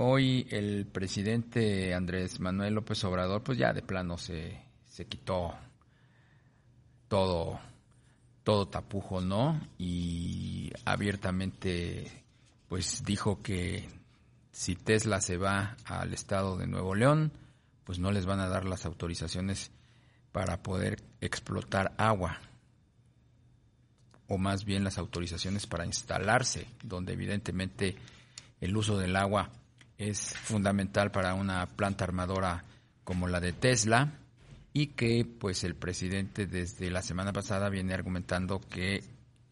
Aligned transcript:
hoy 0.00 0.46
el 0.50 0.86
presidente 0.86 1.92
Andrés 1.92 2.38
Manuel 2.38 2.74
López 2.74 3.02
Obrador, 3.02 3.42
pues 3.42 3.58
ya 3.58 3.72
de 3.72 3.82
plano 3.82 4.16
se, 4.16 4.62
se 4.86 5.06
quitó 5.06 5.54
todo, 7.08 7.58
todo 8.44 8.68
tapujo, 8.68 9.20
¿no? 9.20 9.60
Y 9.76 10.70
abiertamente, 10.84 12.24
pues 12.68 13.02
dijo 13.04 13.42
que 13.42 13.88
si 14.52 14.76
Tesla 14.76 15.20
se 15.20 15.36
va 15.36 15.76
al 15.84 16.14
estado 16.14 16.56
de 16.56 16.68
Nuevo 16.68 16.94
León, 16.94 17.32
pues 17.82 17.98
no 17.98 18.12
les 18.12 18.24
van 18.24 18.38
a 18.38 18.48
dar 18.48 18.66
las 18.66 18.86
autorizaciones 18.86 19.72
para 20.30 20.62
poder 20.62 21.02
explotar 21.20 21.92
agua, 21.98 22.38
o 24.28 24.38
más 24.38 24.64
bien 24.64 24.84
las 24.84 24.98
autorizaciones 24.98 25.66
para 25.66 25.86
instalarse, 25.86 26.68
donde 26.84 27.14
evidentemente 27.14 27.96
el 28.60 28.76
uso 28.76 28.96
del 28.96 29.16
agua 29.16 29.50
es 29.98 30.34
fundamental 30.36 31.10
para 31.10 31.34
una 31.34 31.66
planta 31.66 32.04
armadora 32.04 32.64
como 33.04 33.26
la 33.26 33.40
de 33.40 33.52
Tesla 33.52 34.12
y 34.72 34.88
que 34.88 35.24
pues 35.24 35.64
el 35.64 35.74
presidente 35.74 36.46
desde 36.46 36.90
la 36.90 37.02
semana 37.02 37.32
pasada 37.32 37.68
viene 37.68 37.94
argumentando 37.94 38.60
que 38.60 39.02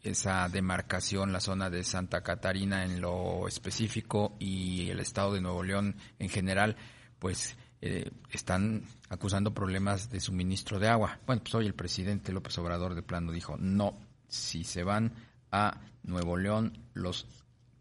esa 0.02 0.48
demarcación, 0.48 1.32
la 1.32 1.40
zona 1.40 1.68
de 1.68 1.82
Santa 1.82 2.22
Catarina 2.22 2.84
en 2.84 3.00
lo 3.00 3.48
específico 3.48 4.36
y 4.38 4.88
el 4.88 5.00
estado 5.00 5.34
de 5.34 5.40
Nuevo 5.40 5.64
León 5.64 5.96
en 6.20 6.28
general, 6.28 6.76
pues 7.18 7.56
eh, 7.80 8.10
están 8.30 8.84
acusando 9.08 9.52
problemas 9.52 10.10
de 10.10 10.20
suministro 10.20 10.78
de 10.78 10.88
agua. 10.88 11.18
Bueno, 11.26 11.42
pues 11.42 11.54
hoy 11.56 11.66
el 11.66 11.74
presidente 11.74 12.32
López 12.32 12.56
Obrador 12.58 12.94
de 12.94 13.02
plano 13.02 13.32
dijo, 13.32 13.56
no, 13.58 13.98
si 14.28 14.62
se 14.62 14.84
van 14.84 15.12
a 15.50 15.80
Nuevo 16.04 16.36
León 16.36 16.78
los 16.94 17.26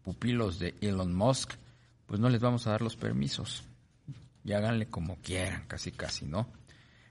pupilos 0.02 0.58
de 0.58 0.74
Elon 0.80 1.14
Musk, 1.14 1.52
pues 2.06 2.20
no 2.20 2.28
les 2.28 2.40
vamos 2.40 2.66
a 2.66 2.70
dar 2.70 2.82
los 2.82 2.96
permisos. 2.96 3.68
Y 4.44 4.52
háganle 4.52 4.88
como 4.88 5.16
quieran, 5.16 5.64
casi 5.66 5.90
casi, 5.90 6.26
¿no? 6.26 6.46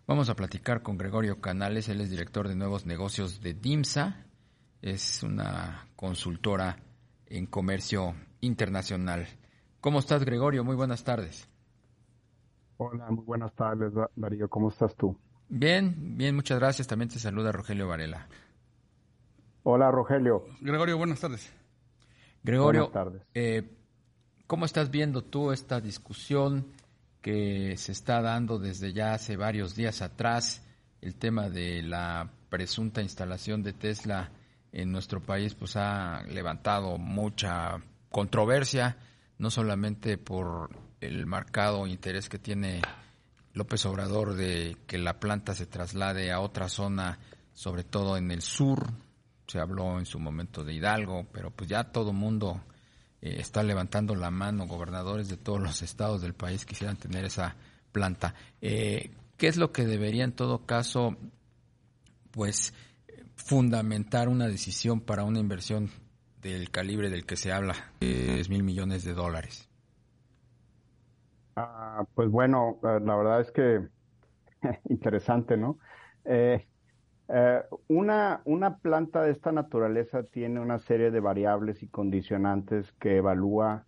Vamos 0.08 0.30
a 0.30 0.36
platicar 0.36 0.84
con 0.84 0.98
Gregorio 0.98 1.42
Canales, 1.42 1.90
él 1.90 2.00
es 2.00 2.10
director 2.10 2.48
de 2.48 2.56
nuevos 2.56 2.86
negocios 2.86 3.42
de 3.42 3.54
DIMSA, 3.54 4.26
es 4.82 5.24
una 5.24 5.88
consultora 5.96 6.78
en 7.26 7.48
comercio 7.48 8.16
internacional. 8.42 9.28
¿Cómo 9.82 10.00
estás, 10.00 10.24
Gregorio? 10.24 10.64
Muy 10.64 10.76
buenas 10.76 11.04
tardes. 11.04 11.50
Hola, 12.78 13.10
muy 13.10 13.24
buenas 13.24 13.54
tardes, 13.54 13.94
Darío. 14.16 14.48
¿Cómo 14.50 14.70
estás 14.70 14.96
tú? 14.96 15.18
Bien, 15.48 16.18
bien, 16.18 16.36
muchas 16.36 16.60
gracias. 16.60 16.88
También 16.88 17.10
te 17.10 17.20
saluda 17.20 17.52
Rogelio 17.52 17.88
Varela. 17.88 18.28
Hola, 19.64 19.90
Rogelio. 19.90 20.46
Gregorio, 20.62 20.98
buenas 20.98 21.20
tardes. 21.20 21.52
Gregorio, 22.44 22.90
buenas 22.90 22.94
tardes. 22.94 23.22
Eh, 23.34 23.76
¿cómo 24.48 24.66
estás 24.66 24.92
viendo 24.92 25.24
tú 25.24 25.52
esta 25.52 25.82
discusión 25.82 26.68
que 27.22 27.76
se 27.78 27.92
está 27.92 28.22
dando 28.22 28.60
desde 28.60 28.94
ya 28.94 29.14
hace 29.14 29.36
varios 29.36 29.76
días 29.76 30.02
atrás? 30.02 30.64
El 31.02 31.16
tema 31.16 31.50
de 31.50 31.82
la 31.82 32.30
presunta 32.50 33.02
instalación 33.02 33.64
de 33.64 33.74
Tesla 33.74 34.32
en 34.72 34.92
nuestro 34.92 35.22
país 35.22 35.56
pues 35.56 35.76
ha 35.76 36.24
levantado 36.24 36.98
mucha 36.98 37.78
controversia, 38.10 38.98
no 39.38 39.50
solamente 39.50 40.18
por 40.18 40.70
el 41.02 41.26
marcado 41.26 41.88
interés 41.88 42.30
que 42.30 42.40
tiene 42.40 42.82
López 43.54 43.86
Obrador 43.86 44.36
de 44.36 44.78
que 44.86 44.98
la 44.98 45.20
planta 45.20 45.56
se 45.56 45.66
traslade 45.66 46.32
a 46.32 46.40
otra 46.40 46.70
zona, 46.70 47.20
sobre 47.54 47.84
todo 47.84 48.18
en 48.18 48.32
el 48.32 48.42
sur. 48.42 48.92
Se 49.48 49.60
habló 49.60 50.00
en 50.00 50.06
su 50.06 50.20
momento 50.20 50.64
de 50.64 50.74
Hidalgo, 50.74 51.28
pero 51.32 51.52
pues 51.52 51.70
ya 51.70 51.84
todo 51.86 52.12
mundo 52.14 52.62
eh, 53.26 53.38
está 53.40 53.64
levantando 53.64 54.14
la 54.16 54.30
mano. 54.30 54.68
Gobernadores 54.68 55.28
de 55.28 55.38
todos 55.38 55.60
los 55.60 55.82
estados 55.82 56.22
del 56.22 56.36
país 56.36 56.64
quisieran 56.64 56.96
tener 56.96 57.26
esa 57.26 57.56
planta. 57.92 58.36
Eh, 58.62 59.10
¿Qué 59.36 59.48
es 59.48 59.58
lo 59.58 59.72
que 59.72 59.86
debería 59.86 60.24
en 60.24 60.32
todo 60.32 60.66
caso, 60.66 61.18
pues, 62.32 62.74
fundamentar 63.36 64.30
una 64.30 64.48
decisión 64.48 65.02
para 65.02 65.24
una 65.24 65.40
inversión 65.40 65.90
del 66.42 66.70
calibre 66.70 67.10
del 67.10 67.26
que 67.26 67.36
se 67.36 67.52
habla, 67.52 67.74
de 68.00 68.36
10 68.36 68.50
mil 68.50 68.64
millones 68.64 69.04
de 69.04 69.14
dólares? 69.14 69.68
Ah, 71.56 72.06
pues 72.14 72.30
bueno, 72.30 72.78
eh, 72.84 73.00
la 73.04 73.16
verdad 73.16 73.42
es 73.42 73.52
que 73.52 73.88
interesante, 74.90 75.58
¿no? 75.58 75.80
Eh, 76.26 76.68
eh, 77.28 77.64
una, 77.88 78.42
una 78.46 78.78
planta 78.78 79.24
de 79.24 79.32
esta 79.32 79.52
naturaleza 79.52 80.24
tiene 80.24 80.60
una 80.60 80.80
serie 80.80 81.12
de 81.12 81.20
variables 81.20 81.84
y 81.84 81.88
condicionantes 81.88 82.92
que 82.94 83.18
evalúa 83.18 83.86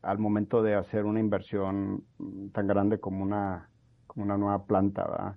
al 0.00 0.18
momento 0.18 0.62
de 0.62 0.74
hacer 0.74 1.04
una 1.04 1.20
inversión 1.20 2.06
tan 2.54 2.66
grande 2.66 3.00
como 3.00 3.22
una, 3.22 3.68
como 4.06 4.24
una 4.24 4.38
nueva 4.38 4.64
planta. 4.64 5.36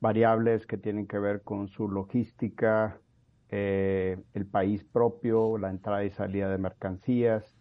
Variables 0.00 0.66
que 0.66 0.76
tienen 0.76 1.06
que 1.06 1.18
ver 1.18 1.40
con 1.40 1.68
su 1.68 1.88
logística, 1.88 3.00
el 3.48 4.46
país 4.50 4.84
propio, 4.84 5.56
la 5.56 5.70
entrada 5.70 6.04
y 6.04 6.10
salida 6.10 6.50
de 6.50 6.58
mercancías, 6.58 7.56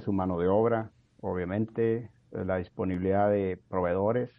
su 0.00 0.12
mano 0.12 0.38
de 0.38 0.48
obra, 0.48 0.92
obviamente, 1.20 2.10
eh, 2.32 2.44
la 2.44 2.56
disponibilidad 2.56 3.30
de 3.30 3.60
proveedores, 3.68 4.30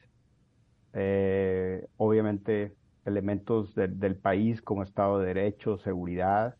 eh, 0.94 1.88
obviamente 1.98 2.76
elementos 3.08 3.74
del 3.74 4.16
país 4.18 4.62
como 4.62 4.84
Estado 4.84 5.20
de 5.20 5.28
Derecho, 5.34 5.78
seguridad, 5.78 6.56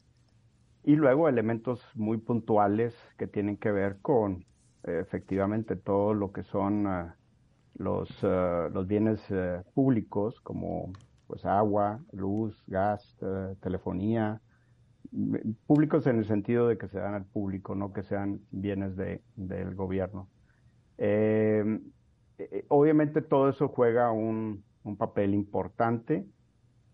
y 0.84 0.96
luego 0.96 1.28
elementos 1.28 1.86
muy 1.96 2.18
puntuales 2.18 2.96
que 3.18 3.28
tienen 3.28 3.58
que 3.58 3.72
ver 3.72 4.00
con 4.02 4.46
eh, 4.84 5.00
efectivamente 5.02 5.76
todo 5.76 6.14
lo 6.14 6.32
que 6.32 6.44
son 6.44 7.14
los, 7.76 8.24
los 8.24 8.88
bienes 8.88 9.22
públicos 9.74 10.40
como 10.42 10.94
pues 11.28 11.46
agua, 11.46 12.00
luz, 12.14 12.64
gas, 12.68 13.18
telefonía, 13.62 14.42
públicos 15.66 16.08
en 16.08 16.20
el 16.20 16.26
sentido 16.26 16.68
de 16.68 16.78
que 16.78 16.88
se 16.88 17.00
dan 17.00 17.14
al 17.14 17.26
público, 17.26 17.76
no 17.76 17.94
que 17.94 18.04
sean 18.04 18.42
bienes 18.52 18.96
de, 18.96 19.22
del 19.36 19.76
gobierno. 19.76 20.30
Eh, 20.98 21.80
eh, 22.38 22.66
obviamente 22.70 23.22
todo 23.22 23.50
eso 23.50 23.68
juega 23.70 24.12
un, 24.12 24.66
papel 24.98 25.34
importante. 25.34 26.26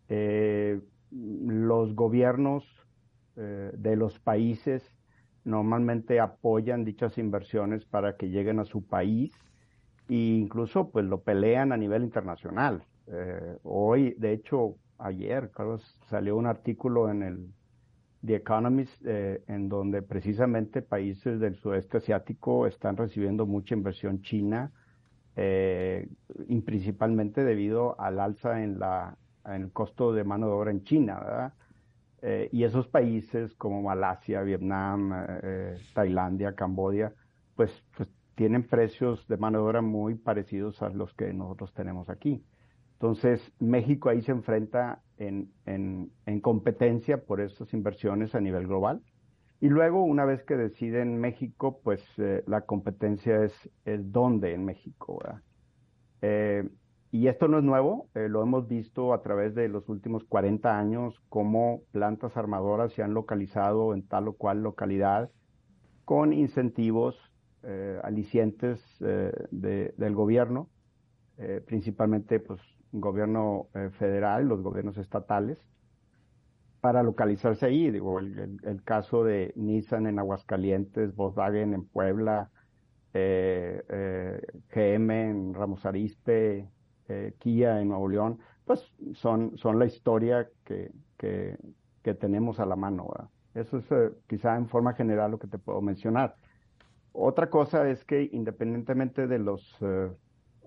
Eh, 0.10 0.82
los 1.12 1.96
gobiernos 1.96 2.66
de 3.36 3.96
los 3.96 4.20
países 4.20 4.84
normalmente 5.44 6.20
apoyan 6.20 6.86
dichas 6.86 7.18
inversiones 7.18 7.84
para 7.84 8.16
que 8.16 8.30
lleguen 8.30 8.60
a 8.60 8.66
su 8.66 8.86
país 8.86 9.34
e 10.08 10.14
incluso 10.14 10.92
pues 10.92 11.06
lo 11.06 11.22
pelean 11.22 11.72
a 11.72 11.78
nivel 11.78 12.04
internacional. 12.04 12.84
hoy, 13.64 14.14
de 14.20 14.34
hecho, 14.34 14.76
ayer, 15.00 15.50
Carlos, 15.52 15.98
salió 16.10 16.38
un 16.38 16.46
artículo 16.46 17.10
en 17.10 17.24
el 17.24 17.54
The 18.26 18.36
Economist, 18.36 19.06
eh, 19.06 19.44
en 19.48 19.68
donde 19.68 20.02
precisamente 20.02 20.82
países 20.82 21.40
del 21.40 21.56
sudeste 21.56 21.98
asiático 21.98 22.68
están 22.68 22.96
recibiendo 22.96 23.46
mucha 23.46 23.76
inversión 23.76 24.22
china, 24.22 24.72
eh, 25.36 26.08
y 26.48 26.62
principalmente 26.62 27.44
debido 27.44 28.00
al 28.00 28.20
alza 28.20 28.64
en, 28.64 28.80
la, 28.80 29.18
en 29.46 29.64
el 29.64 29.72
costo 29.72 30.14
de 30.14 30.24
mano 30.24 30.48
de 30.48 30.54
obra 30.54 30.72
en 30.72 30.84
China, 30.84 31.20
¿verdad? 31.20 31.54
Eh, 32.22 32.50
y 32.52 32.64
esos 32.64 32.88
países 32.88 33.54
como 33.56 33.82
Malasia, 33.82 34.42
Vietnam, 34.42 35.12
Tailandia, 35.94 36.56
Cambodia, 36.56 37.14
pues, 37.56 37.72
pues 37.98 38.10
tienen 38.36 38.64
precios 38.64 39.28
de 39.28 39.38
mano 39.38 39.60
de 39.60 39.66
obra 39.66 39.82
muy 39.82 40.16
parecidos 40.16 40.82
a 40.82 40.90
los 40.90 41.14
que 41.14 41.34
nosotros 41.34 41.74
tenemos 41.74 42.10
aquí. 42.10 42.44
Entonces, 43.04 43.42
México 43.60 44.10
ahí 44.10 44.22
se 44.22 44.32
enfrenta 44.32 45.02
en, 45.18 45.52
competencia 46.42 47.18
por 47.26 47.42
estas 47.42 47.74
inversiones 47.74 48.34
a 48.34 48.40
nivel 48.40 48.66
global. 48.66 49.02
Y 49.60 49.68
luego, 49.68 50.04
una 50.04 50.26
vez 50.26 50.44
que 50.44 50.56
deciden 50.56 51.20
México, 51.20 51.82
pues 51.84 52.02
eh, 52.18 52.44
la 52.48 52.62
competencia 52.62 53.44
es, 53.44 53.54
es 53.86 54.12
dónde 54.12 54.54
en 54.54 54.66
México. 54.66 55.22
Eh, 56.22 56.68
y 57.14 57.28
esto 57.28 57.48
no 57.48 57.60
es 57.60 57.64
nuevo, 57.64 58.10
eh, 58.16 58.28
lo 58.28 58.42
hemos 58.42 58.68
visto 58.68 59.14
a 59.14 59.22
través 59.22 59.56
de 59.56 59.70
los 59.70 59.88
últimos 59.88 60.26
40 60.26 60.78
años, 60.78 61.22
cómo 61.30 61.84
plantas 61.92 62.36
armadoras 62.36 62.92
se 62.92 63.04
han 63.04 63.14
localizado 63.14 63.94
en 63.94 64.06
tal 64.06 64.28
o 64.28 64.34
cual 64.34 64.64
localidad 64.64 65.30
con 66.04 66.34
incentivos 66.34 67.16
alicientes 68.04 68.84
del 69.00 70.16
gobierno, 70.16 70.68
principalmente 71.66 72.42
pues 72.42 72.60
gobierno 72.94 73.68
eh, 73.74 73.90
federal, 73.98 74.48
los 74.48 74.62
gobiernos 74.62 74.98
estatales, 74.98 75.58
para 76.80 77.04
localizarse 77.04 77.66
ahí. 77.66 77.92
Digo, 77.92 78.20
el, 78.20 78.82
caso 78.84 79.24
de 79.24 79.52
Nissan 79.56 80.08
en 80.08 80.20
Aguascalientes, 80.20 81.16
Volkswagen 81.16 81.74
en 81.74 81.86
Puebla, 81.86 82.52
eh, 83.14 83.84
eh, 83.90 84.42
GM 84.74 85.12
en 85.12 85.54
Ramos 85.54 85.86
Arizpe, 87.08 87.34
Kia 87.40 87.82
en 87.82 87.90
Nuevo 87.90 88.08
León, 88.08 88.40
pues 88.66 88.92
son, 89.14 89.58
son 89.58 89.80
la 89.80 89.86
historia 89.86 90.50
que, 90.64 90.92
que, 91.18 91.58
tenemos 92.16 92.60
a 92.60 92.66
la 92.66 92.76
mano. 92.76 93.08
Eso 93.54 93.78
es 93.78 93.86
quizá 94.28 94.56
en 94.58 94.68
forma 94.68 94.94
general 94.94 95.32
lo 95.32 95.40
que 95.40 95.48
te 95.48 95.58
puedo 95.58 95.82
mencionar. 95.82 96.36
Otra 97.12 97.50
cosa 97.50 97.90
es 97.90 98.04
que 98.04 98.30
independientemente 98.32 99.28
de 99.28 99.40
los 99.40 99.78
eh, 99.82 100.12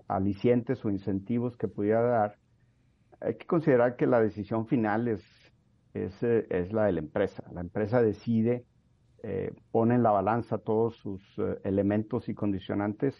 alicientes 0.07 0.83
o 0.85 0.89
incentivos 0.89 1.57
que 1.57 1.67
pudiera 1.67 2.01
dar, 2.01 2.37
hay 3.19 3.35
que 3.35 3.45
considerar 3.45 3.95
que 3.95 4.07
la 4.07 4.21
decisión 4.21 4.67
final 4.67 5.07
es, 5.07 5.23
es, 5.93 6.23
eh, 6.23 6.47
es 6.49 6.71
la 6.71 6.85
de 6.85 6.93
la 6.93 6.99
empresa. 6.99 7.43
La 7.53 7.61
empresa 7.61 8.01
decide, 8.01 8.65
eh, 9.23 9.53
pone 9.71 9.95
en 9.95 10.03
la 10.03 10.11
balanza 10.11 10.57
todos 10.57 10.95
sus 10.97 11.21
eh, 11.37 11.59
elementos 11.63 12.29
y 12.29 12.33
condicionantes 12.33 13.15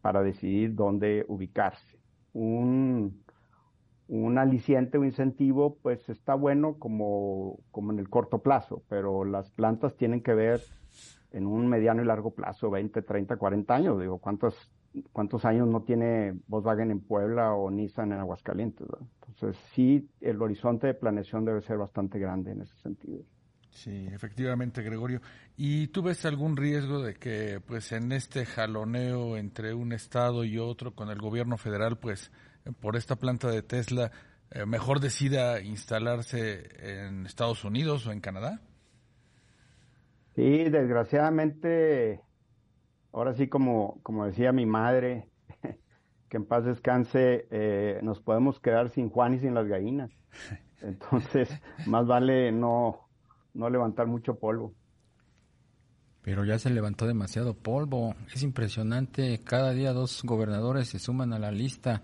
para 0.00 0.22
decidir 0.22 0.74
dónde 0.74 1.24
ubicarse. 1.28 2.03
Un, 2.34 3.24
un 4.08 4.38
aliciente 4.38 4.98
o 4.98 5.04
incentivo, 5.04 5.78
pues 5.82 6.08
está 6.08 6.34
bueno 6.34 6.78
como, 6.78 7.60
como 7.70 7.92
en 7.92 7.98
el 7.98 8.10
corto 8.10 8.42
plazo, 8.42 8.82
pero 8.88 9.24
las 9.24 9.50
plantas 9.50 9.96
tienen 9.96 10.22
que 10.22 10.34
ver 10.34 10.60
en 11.32 11.46
un 11.46 11.66
mediano 11.66 12.02
y 12.02 12.04
largo 12.04 12.30
plazo, 12.30 12.70
20, 12.70 13.02
30, 13.02 13.36
40 13.36 13.74
años. 13.74 14.00
Digo, 14.00 14.18
¿cuántos, 14.18 14.70
cuántos 15.12 15.44
años 15.44 15.66
no 15.68 15.82
tiene 15.82 16.38
Volkswagen 16.46 16.90
en 16.90 17.00
Puebla 17.00 17.54
o 17.54 17.70
Nissan 17.70 18.12
en 18.12 18.18
Aguascalientes? 18.20 18.86
Entonces, 19.28 19.60
sí, 19.72 20.08
el 20.20 20.40
horizonte 20.40 20.86
de 20.86 20.94
planeación 20.94 21.44
debe 21.44 21.60
ser 21.60 21.78
bastante 21.78 22.18
grande 22.18 22.52
en 22.52 22.62
ese 22.62 22.76
sentido. 22.76 23.24
Sí, 23.74 24.08
efectivamente, 24.12 24.82
Gregorio. 24.82 25.20
¿Y 25.56 25.88
tú 25.88 26.02
ves 26.02 26.24
algún 26.24 26.56
riesgo 26.56 27.02
de 27.02 27.14
que, 27.14 27.60
pues, 27.66 27.90
en 27.90 28.12
este 28.12 28.46
jaloneo 28.46 29.36
entre 29.36 29.74
un 29.74 29.92
estado 29.92 30.44
y 30.44 30.58
otro 30.58 30.94
con 30.94 31.10
el 31.10 31.18
gobierno 31.18 31.58
federal, 31.58 31.98
pues, 31.98 32.30
por 32.80 32.96
esta 32.96 33.16
planta 33.16 33.50
de 33.50 33.62
Tesla, 33.62 34.12
eh, 34.52 34.64
mejor 34.64 35.00
decida 35.00 35.60
instalarse 35.60 36.68
en 36.78 37.26
Estados 37.26 37.64
Unidos 37.64 38.06
o 38.06 38.12
en 38.12 38.20
Canadá? 38.20 38.60
Sí, 40.36 40.70
desgraciadamente, 40.70 42.20
ahora 43.12 43.34
sí 43.34 43.48
como, 43.48 43.98
como 44.04 44.24
decía 44.24 44.52
mi 44.52 44.66
madre, 44.66 45.28
que 46.28 46.36
en 46.36 46.46
paz 46.46 46.64
descanse, 46.64 47.48
eh, 47.50 47.98
nos 48.02 48.20
podemos 48.20 48.60
quedar 48.60 48.90
sin 48.90 49.10
Juan 49.10 49.34
y 49.34 49.40
sin 49.40 49.52
las 49.52 49.66
gallinas. 49.66 50.12
Entonces, 50.80 51.50
más 51.86 52.06
vale 52.06 52.52
no, 52.52 53.04
no 53.54 53.70
levantar 53.70 54.06
mucho 54.06 54.34
polvo. 54.34 54.74
Pero 56.22 56.44
ya 56.44 56.58
se 56.58 56.70
levantó 56.70 57.06
demasiado 57.06 57.54
polvo. 57.54 58.14
Es 58.34 58.42
impresionante. 58.42 59.40
Cada 59.44 59.72
día 59.72 59.92
dos 59.92 60.22
gobernadores 60.24 60.88
se 60.88 60.98
suman 60.98 61.32
a 61.32 61.38
la 61.38 61.50
lista, 61.50 62.02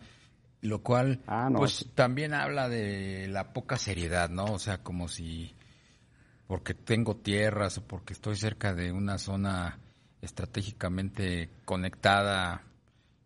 lo 0.60 0.82
cual, 0.82 1.22
Ah, 1.26 1.48
no, 1.50 1.58
pues 1.58 1.86
también 1.94 2.34
habla 2.34 2.68
de 2.68 3.28
la 3.28 3.52
poca 3.52 3.76
seriedad, 3.76 4.28
¿no? 4.28 4.44
O 4.44 4.58
sea, 4.58 4.82
como 4.82 5.08
si 5.08 5.54
porque 6.46 6.74
tengo 6.74 7.16
tierras 7.16 7.78
o 7.78 7.86
porque 7.86 8.12
estoy 8.12 8.36
cerca 8.36 8.74
de 8.74 8.92
una 8.92 9.18
zona 9.18 9.78
estratégicamente 10.20 11.48
conectada 11.64 12.64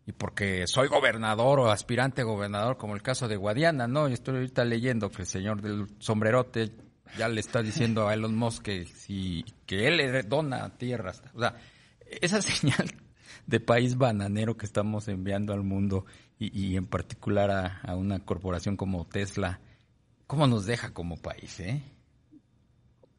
y 0.05 0.11
porque 0.11 0.67
soy 0.67 0.87
gobernador 0.87 1.59
o 1.59 1.71
aspirante 1.71 2.23
gobernador, 2.23 2.77
como 2.77 2.93
el 2.93 3.01
caso 3.01 3.27
de 3.27 3.35
Guadiana, 3.35 3.87
¿no? 3.87 4.07
Yo 4.07 4.13
estoy 4.13 4.35
ahorita 4.35 4.63
leyendo 4.63 5.09
que 5.09 5.23
el 5.23 5.27
señor 5.27 5.61
del 5.61 5.87
sombrerote 5.99 6.71
ya 7.17 7.27
le 7.27 7.39
está 7.39 7.61
diciendo 7.61 8.07
a 8.07 8.13
Elon 8.13 8.35
Musk 8.35 8.63
que, 8.63 8.85
si, 8.85 9.45
que 9.65 9.87
él 9.87 9.97
le 9.97 10.23
dona 10.23 10.69
tierras. 10.77 11.21
O 11.33 11.39
sea, 11.39 11.55
esa 12.21 12.41
señal 12.41 12.91
de 13.47 13.59
país 13.59 13.97
bananero 13.97 14.57
que 14.57 14.65
estamos 14.65 15.07
enviando 15.07 15.53
al 15.53 15.63
mundo 15.63 16.05
y, 16.37 16.75
en 16.75 16.85
particular 16.85 17.49
a, 17.49 17.79
a 17.81 17.95
una 17.95 18.19
corporación 18.19 18.75
como 18.75 19.05
Tesla, 19.05 19.61
¿cómo 20.27 20.47
nos 20.47 20.65
deja 20.65 20.93
como 20.93 21.15
país, 21.17 21.59
eh? 21.61 21.81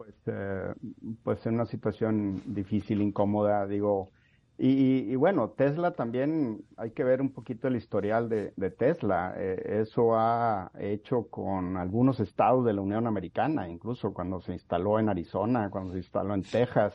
pues, 0.06 0.14
eh, 0.26 0.74
pues 1.22 1.44
en 1.46 1.54
una 1.54 1.66
situación 1.66 2.42
difícil, 2.46 3.02
incómoda, 3.02 3.66
digo. 3.66 4.10
Y, 4.58 5.12
y- 5.12 5.16
bueno, 5.16 5.50
Tesla 5.50 5.92
también 5.94 6.66
hay 6.78 6.92
que 6.92 7.04
ver 7.04 7.20
un 7.20 7.32
poquito 7.32 7.68
el 7.68 7.76
historial 7.76 8.28
de, 8.30 8.52
Tesla. 8.70 9.34
Eh, 9.36 9.80
eso 9.82 10.16
ha 10.16 10.70
hecho 10.78 11.28
con 11.28 11.76
algunos 11.76 12.20
estados 12.20 12.64
de 12.64 12.72
la 12.72 12.80
Unión 12.80 13.06
Americana, 13.06 13.68
incluso 13.68 14.14
cuando 14.14 14.40
se 14.40 14.54
instaló 14.54 14.98
en 14.98 15.08
Arizona, 15.10 15.68
cuando 15.70 15.92
se 15.92 15.98
instaló 15.98 16.34
en 16.34 16.42
Texas, 16.42 16.94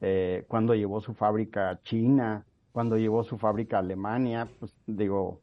eh, 0.00 0.44
cuando 0.48 0.74
llevó 0.74 1.00
su 1.00 1.14
fábrica 1.14 1.70
a 1.70 1.82
China, 1.82 2.46
cuando 2.72 2.96
llevó 2.98 3.22
su 3.24 3.38
fábrica 3.38 3.76
a 3.76 3.80
Alemania, 3.80 4.48
pues 4.58 4.74
digo, 4.86 5.42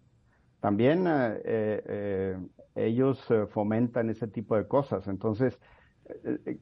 también 0.60 1.06
eh, 1.08 2.38
ellos 2.76 3.28
fomentan 3.50 4.10
ese 4.10 4.28
tipo 4.28 4.56
de 4.58 4.68
cosas. 4.68 5.08
Entonces, 5.08 5.60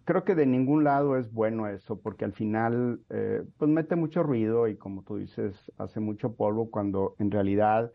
creo 0.06 0.24
que 0.24 0.36
de 0.36 0.46
ningún 0.46 0.84
lado 0.84 1.18
es 1.18 1.32
bueno 1.32 1.68
eso, 1.68 2.00
porque 2.00 2.26
al 2.26 2.34
final, 2.34 3.02
eh, 3.10 3.44
pues 3.58 3.70
mete 3.70 3.96
mucho 3.96 4.24
ruido 4.24 4.68
y 4.68 4.78
como 4.78 5.04
tú 5.04 5.18
dices, 5.18 5.72
hace 5.78 6.00
mucho 6.00 6.36
polvo 6.36 6.70
cuando 6.70 7.16
en 7.20 7.32
realidad, 7.32 7.92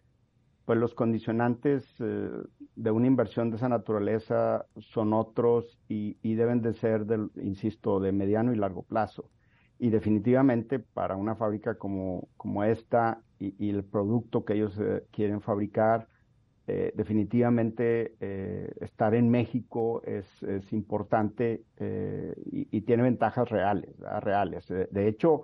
pues 0.65 0.79
los 0.79 0.95
condicionantes 0.95 1.87
eh, 2.01 2.31
de 2.77 2.91
una 2.91 3.07
inversión 3.07 3.51
de 3.51 3.57
esa 3.57 3.69
naturaleza 3.69 4.67
son 4.77 5.15
otros 5.15 5.79
y, 5.89 6.17
deben 6.35 6.61
de 6.61 6.75
ser, 6.75 7.07
del, 7.07 7.31
insisto, 7.37 8.01
de 8.01 8.13
mediano 8.13 8.53
y 8.53 8.57
largo 8.57 8.83
plazo. 8.83 9.31
Y 9.79 9.91
definitivamente 9.91 10.79
para 10.79 11.17
una 11.17 11.37
fábrica 11.37 11.77
como, 11.77 12.29
como 12.37 12.65
esta 12.65 13.23
y, 13.39 13.71
el 13.71 13.85
producto 13.85 14.45
que 14.45 14.55
ellos 14.55 14.79
eh, 14.79 15.05
quieren 15.13 15.41
fabricar, 15.41 16.09
eh, 16.71 16.93
definitivamente 16.95 18.15
eh, 18.21 18.71
estar 18.83 19.15
en 19.15 19.31
México 19.31 20.03
es, 20.05 20.27
es 20.43 20.71
importante 20.73 21.65
eh, 21.79 22.35
y, 22.53 22.69
y 22.77 22.83
tiene 22.83 23.03
ventajas 23.05 23.49
reales, 23.49 23.97
reales. 24.21 24.69
De, 24.69 24.87
de 24.91 25.09
hecho, 25.09 25.43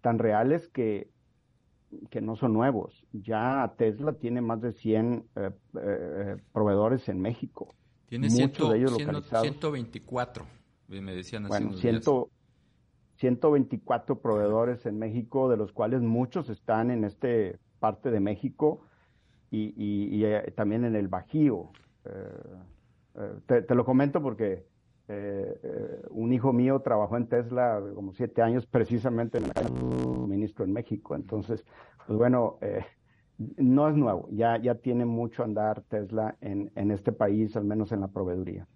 tan 0.00 0.18
reales 0.18 0.68
que, 0.68 1.08
que 2.10 2.20
no 2.20 2.34
son 2.34 2.52
nuevos. 2.52 3.06
Ya 3.12 3.72
Tesla 3.78 4.14
tiene 4.14 4.40
más 4.40 4.60
de 4.60 4.72
100 4.72 5.24
eh, 5.36 5.50
eh, 5.80 6.36
proveedores 6.52 7.08
en 7.08 7.20
México. 7.20 7.72
Tiene 8.08 8.26
Muchos 8.28 8.36
ciento- 8.38 8.70
de 8.70 8.78
ellos 8.78 8.94
ciento- 8.96 9.12
localizados. 9.12 9.42
124, 9.46 10.44
me 10.88 11.14
decían 11.14 11.44
hace 11.44 11.50
Bueno, 11.52 11.66
unos 11.68 11.80
días. 11.82 11.92
ciento, 12.04 12.30
124 13.16 14.20
proveedores 14.20 14.84
en 14.86 14.98
México, 14.98 15.48
de 15.48 15.56
los 15.56 15.72
cuales 15.72 16.00
muchos 16.02 16.48
están 16.50 16.90
en 16.90 17.04
este 17.04 17.58
parte 17.78 18.10
de 18.10 18.20
México 18.20 18.80
y, 19.76 20.16
y- 20.16 20.24
eh, 20.24 20.52
también 20.56 20.84
en 20.84 20.96
el 20.96 21.08
Bajío. 21.08 21.70
Eh, 22.04 22.10
eh, 23.16 23.32
te, 23.46 23.62
te 23.62 23.74
lo 23.74 23.84
comento 23.84 24.20
porque 24.22 24.64
un 26.10 26.32
hijo 26.32 26.54
mío 26.54 26.80
trabajó 26.80 27.18
en 27.18 27.26
Tesla 27.28 27.78
como 27.94 28.14
siete 28.14 28.40
años 28.40 28.64
precisamente 28.64 29.36
en 29.36 29.44
el 29.44 30.26
ministro 30.26 30.64
en 30.64 30.72
México. 30.72 31.14
Entonces, 31.14 31.62
pues 32.06 32.18
bueno, 32.18 32.58
no 33.58 33.88
es 33.88 33.96
nuevo, 33.96 34.28
ya, 34.32 34.56
ya 34.56 34.76
tiene 34.76 35.04
mucho 35.04 35.44
andar 35.44 35.82
Tesla 35.90 36.36
en, 36.40 36.72
en 36.74 36.90
este 36.90 37.12
país, 37.12 37.54
al 37.54 37.64
menos 37.64 37.92
en 37.92 38.00
la 38.00 38.08
proveeduría. 38.08 38.66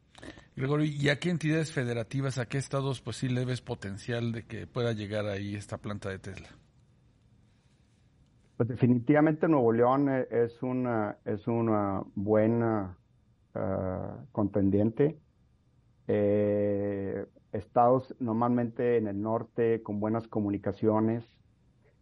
Gregorio, 0.54 0.84
¿y 0.86 1.08
a 1.08 1.18
qué 1.18 1.30
entidades 1.30 1.72
federativas, 1.72 2.38
a 2.38 2.46
qué 2.46 2.58
estados, 2.58 3.00
pues 3.00 3.16
sí 3.16 3.28
le 3.28 3.44
ves 3.44 3.62
potencial 3.62 4.32
de 4.32 4.44
que 4.44 4.66
pueda 4.66 4.92
llegar 4.92 5.26
ahí 5.26 5.54
esta 5.54 5.78
planta 5.78 6.10
de 6.10 6.18
Tesla? 6.18 6.48
Pues 8.58 8.70
definitivamente 8.70 9.46
Nuevo 9.46 9.72
León 9.72 10.08
eh, 10.08 10.26
es 10.32 10.64
una 10.64 11.16
es 11.24 11.46
una 11.46 12.02
buena 12.16 12.98
ah, 13.54 14.16
contendiente. 14.32 15.16
Eh, 16.08 17.24
estados 17.52 18.16
normalmente 18.18 18.96
en 18.96 19.06
el 19.06 19.22
norte 19.22 19.80
con 19.84 20.00
buenas 20.00 20.26
comunicaciones. 20.26 21.24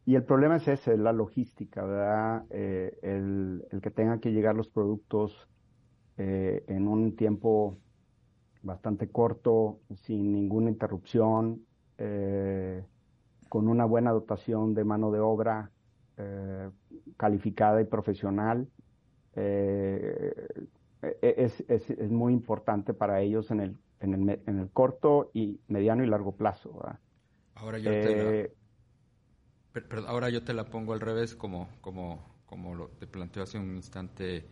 Y 0.06 0.14
el 0.14 0.24
problema 0.24 0.56
es 0.56 0.66
ese, 0.66 0.96
la 0.96 1.12
logística, 1.12 1.84
¿verdad? 1.84 2.46
El, 2.50 3.66
el 3.70 3.80
que 3.82 3.90
tengan 3.90 4.20
que 4.20 4.32
llegar 4.32 4.54
los 4.54 4.68
productos 4.68 5.48
eh, 6.16 6.64
en 6.68 6.88
un 6.88 7.16
tiempo 7.16 7.76
bastante 8.62 9.10
corto, 9.10 9.80
sin 9.94 10.32
ninguna 10.32 10.70
interrupción, 10.70 11.66
con 13.48 13.68
una 13.68 13.84
buena 13.84 14.12
dotación 14.12 14.74
de 14.74 14.84
mano 14.84 15.10
de 15.10 15.20
obra 15.20 15.70
calificada 17.16 17.80
y 17.80 17.84
profesional. 17.84 18.68
eh, 19.34 20.34
e- 21.02 21.34
es, 21.36 21.64
es- 21.68 21.90
es 21.90 22.10
muy 22.10 22.32
importante 22.32 22.94
para 22.94 23.20
ellos 23.20 23.50
en 23.50 23.60
el, 23.60 23.76
en 24.00 24.14
el, 24.14 24.40
en 24.46 24.58
el 24.58 24.70
corto 24.70 25.30
y 25.34 25.60
mediano 25.68 26.02
y 26.04 26.06
largo 26.06 26.32
plazo. 26.36 26.72
¿verdad? 26.78 26.98
Ahora 27.54 27.78
yo 27.78 27.90
te 27.90 28.10
la- 28.10 28.30
Eh, 28.30 28.52
ahora 30.06 30.30
yo 30.30 30.42
te 30.42 30.54
la 30.54 30.64
pongo 30.64 30.92
al 30.94 31.00
revés, 31.00 31.34
como, 31.34 31.68
como, 31.80 32.36
como 32.46 32.74
lo 32.74 32.88
te 32.88 33.06
planteó 33.06 33.42
hace 33.42 33.58
un 33.58 33.76
instante 33.76 34.46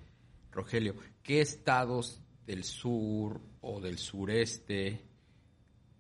Rogelio. 0.53 0.95
¿Qué 1.23 1.41
estados 1.41 2.23
del 2.47 2.63
sur 2.65 3.41
o 3.63 3.81
del 3.81 3.99
sureste 3.99 5.01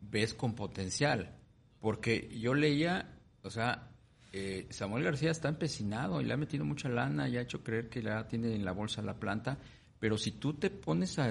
ves 0.00 0.34
con 0.34 0.54
potencial? 0.54 1.38
Porque 1.80 2.28
yo 2.38 2.54
leía, 2.54 3.18
o 3.42 3.50
sea, 3.50 3.90
eh, 4.36 4.66
Samuel 4.70 5.04
García 5.04 5.30
está 5.30 5.48
empecinado 5.48 6.20
y 6.20 6.24
le 6.24 6.34
ha 6.34 6.36
metido 6.36 6.64
mucha 6.64 6.88
lana 6.88 7.28
y 7.28 7.36
ha 7.36 7.42
hecho 7.42 7.62
creer 7.62 7.88
que 7.88 8.02
ya 8.02 8.26
tiene 8.26 8.52
en 8.52 8.64
la 8.64 8.72
bolsa 8.72 9.00
la 9.00 9.20
planta, 9.20 9.58
pero 10.00 10.18
si 10.18 10.32
tú 10.32 10.54
te 10.54 10.70
pones 10.70 11.20
a, 11.20 11.30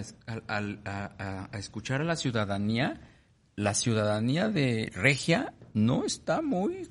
escuchar 1.51 1.99
a 1.99 2.05
la 2.05 2.15
ciudadanía, 2.15 3.01
la 3.57 3.73
ciudadanía 3.73 4.47
de 4.47 4.89
Regia 4.95 5.53
no 5.73 6.05
está 6.05 6.41
muy 6.41 6.89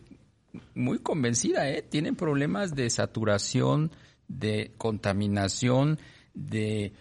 muy 0.75 0.99
convencida, 0.99 1.71
¿eh? 1.71 1.81
Tienen 1.81 2.15
problemas 2.15 2.75
de 2.75 2.91
saturación, 2.91 3.91
de 4.29 4.75
contaminación, 4.77 5.99
de 6.35 6.93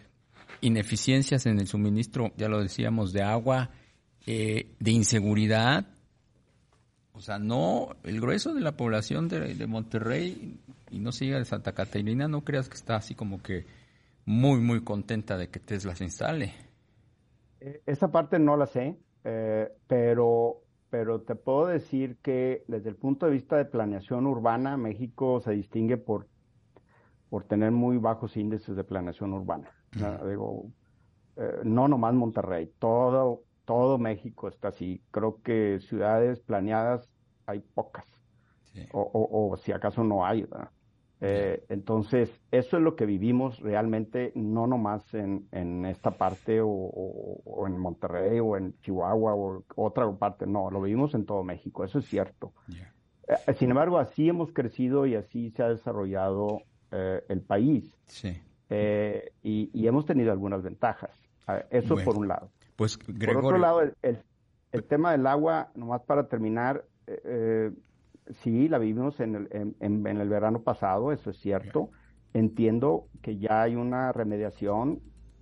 ineficiencias 0.61 1.45
en 1.47 1.59
el 1.59 1.67
suministro, 1.67 2.31
ya 2.37 2.47
lo 2.47 2.61
decíamos, 2.61 3.11
de 3.11 3.23
agua, 3.23 3.71
eh, 4.25 4.73
de 4.79 4.91
inseguridad. 4.91 5.85
O 7.13 7.21
sea, 7.21 7.39
no, 7.39 7.89
el 8.03 8.21
grueso 8.21 8.53
de 8.53 8.61
la 8.61 8.77
población 8.77 9.27
de, 9.27 9.53
de 9.53 9.67
Monterrey 9.67 10.59
y 10.89 10.99
no 10.99 11.11
siga 11.11 11.37
de 11.37 11.45
Santa 11.45 11.73
Catarina, 11.73 12.27
no 12.27 12.43
creas 12.43 12.69
que 12.69 12.75
está 12.75 12.95
así 12.95 13.15
como 13.15 13.41
que 13.41 13.65
muy, 14.25 14.59
muy 14.59 14.83
contenta 14.83 15.37
de 15.37 15.49
que 15.49 15.59
Tesla 15.59 15.95
se 15.95 16.05
instale. 16.05 16.53
Eh, 17.59 17.81
esa 17.85 18.11
parte 18.11 18.39
no 18.39 18.57
la 18.57 18.65
sé, 18.65 18.97
eh, 19.23 19.69
pero, 19.87 20.61
pero 20.89 21.21
te 21.21 21.35
puedo 21.35 21.67
decir 21.67 22.17
que 22.21 22.63
desde 22.67 22.89
el 22.89 22.95
punto 22.95 23.25
de 23.25 23.33
vista 23.33 23.57
de 23.57 23.65
planeación 23.65 24.25
urbana, 24.25 24.77
México 24.77 25.39
se 25.41 25.51
distingue 25.51 25.97
por, 25.97 26.27
por 27.29 27.43
tener 27.43 27.71
muy 27.71 27.97
bajos 27.97 28.37
índices 28.37 28.75
de 28.75 28.83
planeación 28.83 29.33
urbana. 29.33 29.69
¿no? 29.93 30.27
Digo, 30.27 30.65
eh, 31.37 31.61
no 31.63 31.87
nomás 31.87 32.13
Monterrey, 32.13 32.71
todo, 32.79 33.43
todo 33.65 33.97
México 33.97 34.47
está 34.47 34.69
así. 34.69 35.01
Creo 35.11 35.41
que 35.43 35.79
ciudades 35.81 36.39
planeadas 36.41 37.09
hay 37.45 37.59
pocas, 37.59 38.05
sí. 38.73 38.87
o, 38.91 39.01
o, 39.01 39.51
o, 39.51 39.57
si 39.57 39.71
acaso 39.71 40.03
no 40.03 40.25
hay. 40.25 40.47
Eh, 41.23 41.63
entonces, 41.69 42.31
eso 42.49 42.77
es 42.77 42.83
lo 42.83 42.95
que 42.95 43.05
vivimos 43.05 43.59
realmente, 43.59 44.31
no 44.33 44.65
nomás 44.65 45.13
en, 45.13 45.47
en 45.51 45.85
esta 45.85 46.11
parte 46.11 46.61
o, 46.61 46.67
o, 46.67 47.41
o, 47.45 47.67
en 47.67 47.77
Monterrey 47.77 48.39
o 48.39 48.57
en 48.57 48.75
Chihuahua 48.79 49.35
o 49.35 49.63
otra 49.75 50.11
parte, 50.13 50.47
no, 50.47 50.71
lo 50.71 50.81
vivimos 50.81 51.13
en 51.13 51.25
todo 51.25 51.43
México, 51.43 51.83
eso 51.83 51.99
es 51.99 52.05
cierto. 52.05 52.53
Yeah. 52.67 52.91
Eh, 53.27 53.53
sin 53.53 53.69
embargo, 53.69 53.99
así 53.99 54.29
hemos 54.29 54.51
crecido 54.51 55.05
y 55.05 55.13
así 55.13 55.51
se 55.51 55.61
ha 55.61 55.69
desarrollado 55.69 56.63
eh, 56.91 57.23
el 57.29 57.41
país. 57.41 57.95
Sí. 58.05 58.41
Y, 59.43 59.69
y, 59.73 59.87
hemos 59.87 60.05
tenido 60.05 60.31
algunas 60.31 60.63
ventajas. 60.63 61.11
Eso 61.69 61.95
bueno, 61.95 62.05
por 62.05 62.17
un 62.17 62.29
lado. 62.29 62.49
Pues, 62.81 62.97
Gregorio... 62.97 63.41
Por 63.41 63.53
otro 63.53 63.57
lado, 63.59 63.81
el, 63.83 63.93
el, 64.01 64.23
el 64.71 64.83
tema 64.85 65.11
del 65.11 65.27
agua, 65.27 65.69
nomás 65.75 66.01
para 66.01 66.27
terminar, 66.27 66.83
sí, 68.41 68.67
la 68.69 68.79
vivimos 68.79 69.19
en 69.19 69.35
el, 69.35 69.47
en, 69.51 69.75
en 69.79 70.17
el, 70.17 70.27
verano 70.27 70.63
pasado, 70.63 71.11
eso 71.11 71.29
es 71.29 71.37
cierto. 71.37 71.91
Entiendo 72.33 73.05
que 73.21 73.37
ya 73.37 73.61
hay 73.61 73.75
una 73.75 74.11
remediación 74.11 74.99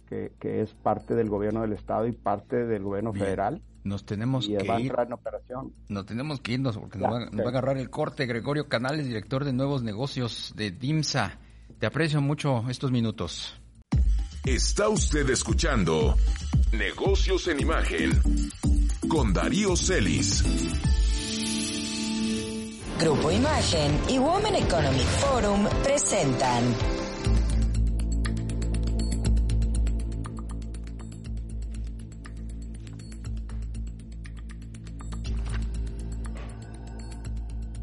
que, 0.10 0.34
que, 0.38 0.62
es 0.62 0.74
parte 0.74 1.16
del 1.16 1.30
gobierno 1.30 1.62
del 1.62 1.72
estado 1.72 2.08
y 2.08 2.12
parte 2.12 2.66
del 2.66 2.84
gobierno 2.84 3.14
Bien. 3.14 3.24
federal. 3.24 3.62
Nos 3.86 4.06
tenemos 4.06 4.46
y 4.46 4.58
que 4.58 4.68
va 4.68 4.76
a 4.76 4.80
ir. 4.82 4.88
entrar 4.88 5.08
en 5.08 5.14
operación. 5.14 5.72
Nos 5.88 6.06
tenemos 6.06 6.42
que 6.42 6.52
irnos 6.52 6.78
porque 6.78 6.98
nos, 6.98 7.10
va, 7.10 7.20
nos 7.28 7.40
va, 7.40 7.46
a 7.46 7.50
agarrar 7.52 7.78
el 7.78 7.90
corte. 7.90 8.26
Gregorio 8.26 8.68
Canales, 8.68 9.08
director 9.08 9.46
de 9.46 9.54
nuevos 9.54 9.82
negocios 9.82 10.54
de 10.58 10.72
DIMSA. 10.72 11.38
Te 11.80 11.86
aprecio 11.86 12.20
mucho 12.20 12.66
estos 12.70 12.92
minutos. 12.92 13.58
Está 14.44 14.90
usted 14.90 15.30
escuchando 15.30 16.16
Negocios 16.72 17.48
en 17.48 17.60
Imagen 17.60 18.12
con 19.08 19.34
Darío 19.34 19.76
Celis. 19.76 20.44
Grupo 23.00 23.32
Imagen 23.32 24.00
y 24.08 24.20
Women 24.20 24.56
Economic 24.56 25.06
Forum 25.06 25.68
presentan. 25.84 26.64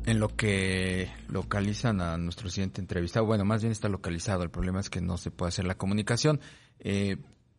En 0.06 0.20
lo 0.20 0.28
que 0.36 1.10
localizan 1.26 2.00
a 2.00 2.16
nuestro 2.16 2.48
siguiente 2.48 2.80
entrevistado, 2.80 3.26
bueno, 3.26 3.44
más 3.44 3.62
bien 3.62 3.72
está 3.72 3.88
localizado, 3.88 4.44
el 4.44 4.50
problema 4.50 4.78
es 4.78 4.88
que 4.88 5.00
no 5.00 5.18
se 5.18 5.32
puede 5.32 5.48
hacer 5.48 5.64
la 5.64 5.76
comunicación. 5.76 6.40
Eh, 6.78 7.16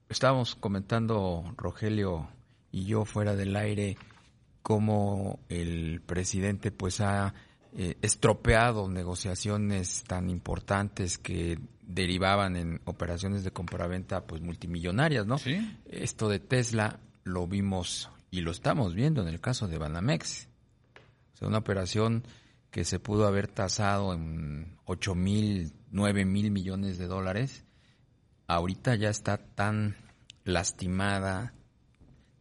estábamos 0.09 0.55
comentando, 0.55 1.53
Rogelio 1.57 2.29
y 2.71 2.85
yo, 2.85 3.05
fuera 3.05 3.35
del 3.35 3.55
aire, 3.55 3.97
cómo 4.61 5.39
el 5.49 6.01
presidente 6.05 6.71
pues 6.71 7.01
ha 7.01 7.33
eh, 7.73 7.97
estropeado 8.01 8.87
negociaciones 8.89 10.03
tan 10.03 10.29
importantes 10.29 11.17
que 11.17 11.59
derivaban 11.81 12.55
en 12.55 12.81
operaciones 12.85 13.43
de 13.43 13.51
compraventa 13.51 14.25
pues 14.25 14.41
multimillonarias, 14.41 15.25
¿no? 15.25 15.37
Sí. 15.37 15.77
Esto 15.85 16.27
de 16.27 16.39
Tesla 16.39 16.99
lo 17.23 17.47
vimos 17.47 18.09
y 18.31 18.41
lo 18.41 18.51
estamos 18.51 18.93
viendo 18.93 19.21
en 19.21 19.27
el 19.27 19.39
caso 19.39 19.67
de 19.67 19.77
Banamex. 19.77 20.49
O 21.33 21.37
sea, 21.37 21.47
una 21.47 21.59
operación 21.59 22.23
que 22.71 22.83
se 22.83 22.99
pudo 22.99 23.27
haber 23.27 23.47
tasado 23.47 24.13
en 24.13 24.77
8 24.85 25.15
mil, 25.15 25.71
9 25.91 26.25
mil 26.25 26.51
millones 26.51 26.97
de 26.97 27.07
dólares, 27.07 27.63
ahorita 28.47 28.95
ya 28.95 29.09
está 29.09 29.37
tan 29.37 29.95
lastimada, 30.43 31.53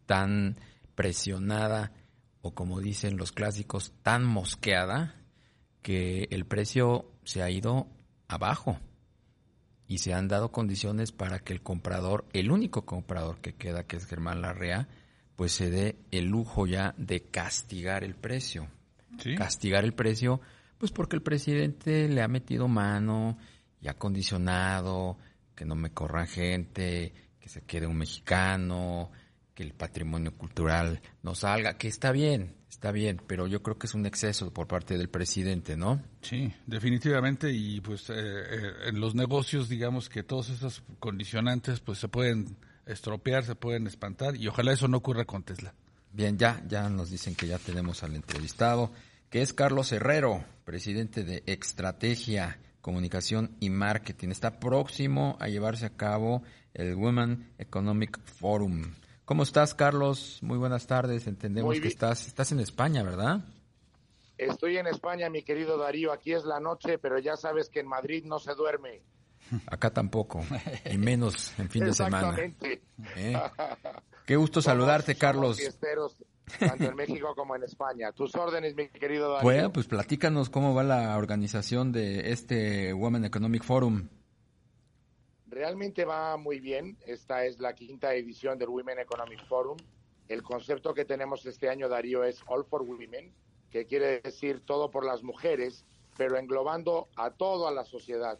tan 0.07 0.59
presionada, 0.95 1.93
o 2.41 2.55
como 2.55 2.81
dicen 2.81 3.17
los 3.17 3.33
clásicos, 3.33 3.93
tan 4.03 4.25
mosqueada, 4.25 5.17
que 5.83 6.29
el 6.31 6.47
precio 6.47 7.13
se 7.25 7.43
ha 7.43 7.51
ido 7.51 7.89
abajo 8.29 8.79
y 9.89 9.99
se 9.99 10.15
han 10.15 10.29
dado 10.29 10.51
condiciones 10.51 11.13
para 11.13 11.41
que 11.41 11.53
el 11.53 11.63
comprador, 11.63 12.25
el 12.33 12.51
único 12.51 12.87
comprador 12.87 13.41
que 13.41 13.55
queda, 13.55 13.85
que 13.85 13.97
es 13.97 14.07
Germán 14.07 14.43
Larrea, 14.43 14.89
pues 15.37 15.53
se 15.53 15.71
dé 15.71 15.97
el 16.11 16.27
lujo 16.27 16.67
ya 16.67 16.95
de 16.97 17.23
castigar 17.23 18.03
el 18.03 18.15
precio. 18.15 18.69
¿Sí? 19.19 19.35
Castigar 19.35 19.85
el 19.85 19.93
precio, 19.93 20.41
pues 20.79 20.93
porque 20.93 21.17
el 21.17 21.23
presidente 21.23 22.09
le 22.09 22.23
ha 22.23 22.29
metido 22.29 22.69
mano 22.69 23.39
y 23.81 23.89
ha 23.89 23.95
condicionado 23.95 25.17
que 25.57 25.65
no 25.65 25.75
me 25.75 25.91
corran 25.91 26.29
gente, 26.29 27.13
que 27.41 27.49
se 27.49 27.63
quede 27.63 27.87
un 27.87 27.97
mexicano, 27.97 29.11
que 29.55 29.63
el 29.63 29.73
patrimonio 29.73 30.37
cultural 30.37 31.01
no 31.23 31.35
salga, 31.35 31.79
que 31.79 31.89
está 31.89 32.13
bien, 32.13 32.55
está 32.69 32.93
bien, 32.93 33.21
pero 33.27 33.47
yo 33.47 33.63
creo 33.63 33.79
que 33.79 33.87
es 33.87 33.95
un 33.95 34.05
exceso 34.05 34.53
por 34.53 34.69
parte 34.69 34.99
del 34.99 35.09
presidente, 35.09 35.77
¿no? 35.77 36.03
Sí, 36.21 36.53
definitivamente, 36.67 37.51
y 37.51 37.81
pues 37.81 38.11
eh, 38.11 38.15
eh, 38.17 38.73
en 38.89 39.01
los 39.01 39.15
negocios, 39.15 39.71
digamos 39.71 40.11
que 40.11 40.23
todos 40.23 40.51
esos 40.51 40.83
condicionantes 41.01 41.81
pues 41.81 41.99
se 41.99 42.09
pueden 42.09 42.59
estropear, 42.85 43.45
se 43.45 43.55
pueden 43.55 43.87
espantar, 43.87 44.37
y 44.37 44.47
ojalá 44.47 44.75
eso 44.75 44.89
no 44.89 44.99
ocurra 44.99 45.25
con 45.25 45.43
Tesla. 45.43 45.75
Bien, 46.13 46.37
ya, 46.39 46.63
ya 46.69 46.89
nos 46.91 47.11
dicen 47.11 47.35
que 47.35 47.47
ya 47.47 47.59
tenemos 47.59 48.03
al 48.03 48.15
entrevistado, 48.15 48.93
que 49.31 49.41
es 49.41 49.55
Carlos 49.55 49.91
Herrero, 49.91 50.45
presidente 50.65 51.25
de 51.25 51.43
Extrategia, 51.47 52.59
Comunicación 52.87 53.57
y 53.59 53.69
Marketing. 53.69 54.29
Está 54.29 54.61
próximo 54.61 55.37
a 55.41 55.49
llevarse 55.49 55.87
a 55.87 55.97
cabo 55.97 56.45
el 56.73 56.95
Women 56.95 57.53
Economic 57.59 58.21
Forum. 58.23 58.95
¿Cómo 59.25 59.43
estás, 59.43 59.75
Carlos? 59.75 60.39
Muy 60.41 60.57
buenas 60.57 60.87
tardes. 60.87 61.27
Entendemos 61.27 61.81
que 61.81 61.89
estás, 61.89 62.29
estás 62.29 62.53
en 62.53 62.61
España, 62.61 63.03
¿verdad? 63.03 63.41
Estoy 64.39 64.77
en 64.77 64.87
España, 64.87 65.29
mi 65.29 65.43
querido 65.43 65.77
Darío. 65.79 66.13
Aquí 66.13 66.33
es 66.33 66.45
la 66.45 66.61
noche, 66.61 66.97
pero 66.99 67.19
ya 67.19 67.37
sabes 67.37 67.71
que 67.71 67.81
en 67.81 67.89
Madrid 67.89 68.23
no 68.25 68.39
se 68.39 68.55
duerme. 68.55 69.03
Acá 69.67 69.91
tampoco, 69.91 70.45
y 70.89 70.97
menos 70.97 71.59
en 71.59 71.69
fin 71.69 71.87
de 71.87 71.93
semana. 71.93 72.37
Exactamente. 72.39 72.83
¿Eh? 73.17 73.37
Qué 74.25 74.37
gusto 74.37 74.63
saludarte, 74.63 75.17
Carlos. 75.17 75.57
Fiesteros, 75.57 76.19
tanto 76.59 76.85
en 76.85 76.95
México 76.97 77.35
como 77.35 77.57
en 77.57 77.63
España. 77.63 78.13
Tus 78.13 78.35
órdenes, 78.35 78.75
mi 78.75 78.89
querido 78.89 79.33
Darío. 79.33 79.45
Bueno, 79.45 79.73
pues 79.73 79.87
platícanos 79.87 80.51
cómo 80.51 80.75
va 80.75 80.83
la 80.83 81.17
organización 81.17 81.93
de 81.93 82.33
este 82.33 82.93
Women 82.93 83.25
Economic 83.25 83.65
Forum. 83.65 84.09
Realmente 85.47 86.05
va 86.05 86.37
muy 86.37 86.61
bien. 86.61 86.99
Esta 87.07 87.45
es 87.45 87.61
la 87.61 87.75
quinta 87.75 88.15
edición 88.15 88.59
del 88.59 88.69
Women 88.69 88.99
Economic 88.99 89.47
Forum. 89.47 89.77
El 90.29 90.43
concepto 90.43 90.93
que 90.93 91.05
tenemos 91.05 91.47
este 91.47 91.69
año, 91.69 91.89
Darío, 91.89 92.25
es 92.25 92.43
All 92.47 92.65
for 92.65 92.83
Women, 92.83 93.33
que 93.71 93.87
quiere 93.87 94.21
decir 94.21 94.61
todo 94.65 94.91
por 94.91 95.05
las 95.05 95.23
mujeres, 95.23 95.85
pero 96.17 96.37
englobando 96.37 97.09
a 97.17 97.31
toda 97.31 97.71
la 97.71 97.85
sociedad. 97.85 98.39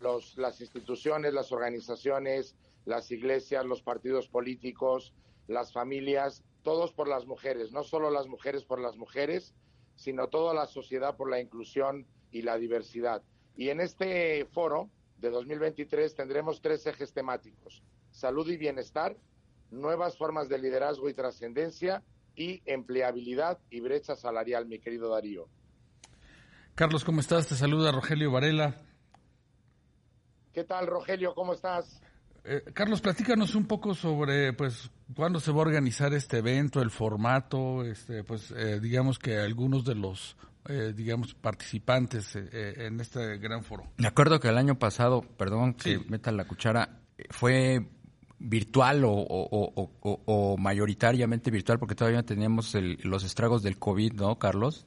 Los, 0.00 0.36
las 0.36 0.60
instituciones, 0.60 1.32
las 1.32 1.52
organizaciones, 1.52 2.54
las 2.84 3.10
iglesias, 3.10 3.64
los 3.64 3.82
partidos 3.82 4.28
políticos, 4.28 5.14
las 5.48 5.72
familias, 5.72 6.42
todos 6.66 6.92
por 6.92 7.06
las 7.06 7.26
mujeres, 7.26 7.70
no 7.70 7.84
solo 7.84 8.10
las 8.10 8.26
mujeres 8.26 8.64
por 8.64 8.80
las 8.80 8.96
mujeres, 8.96 9.54
sino 9.94 10.26
toda 10.26 10.52
la 10.52 10.66
sociedad 10.66 11.16
por 11.16 11.30
la 11.30 11.40
inclusión 11.40 12.08
y 12.32 12.42
la 12.42 12.58
diversidad. 12.58 13.22
Y 13.56 13.68
en 13.68 13.80
este 13.80 14.44
foro 14.46 14.90
de 15.18 15.30
2023 15.30 16.16
tendremos 16.16 16.60
tres 16.60 16.84
ejes 16.84 17.12
temáticos, 17.12 17.84
salud 18.10 18.50
y 18.50 18.56
bienestar, 18.56 19.16
nuevas 19.70 20.18
formas 20.18 20.48
de 20.48 20.58
liderazgo 20.58 21.08
y 21.08 21.14
trascendencia 21.14 22.02
y 22.34 22.62
empleabilidad 22.64 23.60
y 23.70 23.78
brecha 23.78 24.16
salarial, 24.16 24.66
mi 24.66 24.80
querido 24.80 25.10
Darío. 25.10 25.46
Carlos, 26.74 27.04
¿cómo 27.04 27.20
estás? 27.20 27.46
Te 27.46 27.54
saluda 27.54 27.92
Rogelio 27.92 28.32
Varela. 28.32 28.74
¿Qué 30.52 30.64
tal, 30.64 30.88
Rogelio? 30.88 31.32
¿Cómo 31.32 31.52
estás? 31.52 32.02
Eh, 32.48 32.62
Carlos, 32.72 33.00
platícanos 33.00 33.56
un 33.56 33.66
poco 33.66 33.92
sobre, 33.92 34.52
pues, 34.52 34.88
cuándo 35.16 35.40
se 35.40 35.50
va 35.50 35.58
a 35.58 35.66
organizar 35.66 36.14
este 36.14 36.38
evento, 36.38 36.80
el 36.80 36.90
formato, 36.90 37.84
este, 37.84 38.22
pues, 38.22 38.52
eh, 38.52 38.78
digamos 38.78 39.18
que 39.18 39.38
algunos 39.38 39.84
de 39.84 39.96
los 39.96 40.36
eh, 40.68 40.92
digamos, 40.96 41.34
participantes 41.34 42.34
en 42.34 43.00
este 43.00 43.38
gran 43.38 43.62
foro. 43.62 43.84
Me 43.98 44.08
acuerdo 44.08 44.40
que 44.40 44.48
el 44.48 44.58
año 44.58 44.76
pasado, 44.80 45.22
perdón 45.22 45.74
que 45.74 46.00
meta 46.08 46.32
la 46.32 46.44
cuchara, 46.44 47.02
fue 47.30 47.86
virtual 48.40 49.02
o, 49.06 50.56
mayoritariamente 50.58 51.52
virtual, 51.52 51.78
porque 51.78 51.94
todavía 51.94 52.24
teníamos 52.24 52.74
los 53.04 53.22
estragos 53.22 53.62
del 53.62 53.78
COVID, 53.78 54.14
¿no, 54.14 54.40
Carlos? 54.40 54.86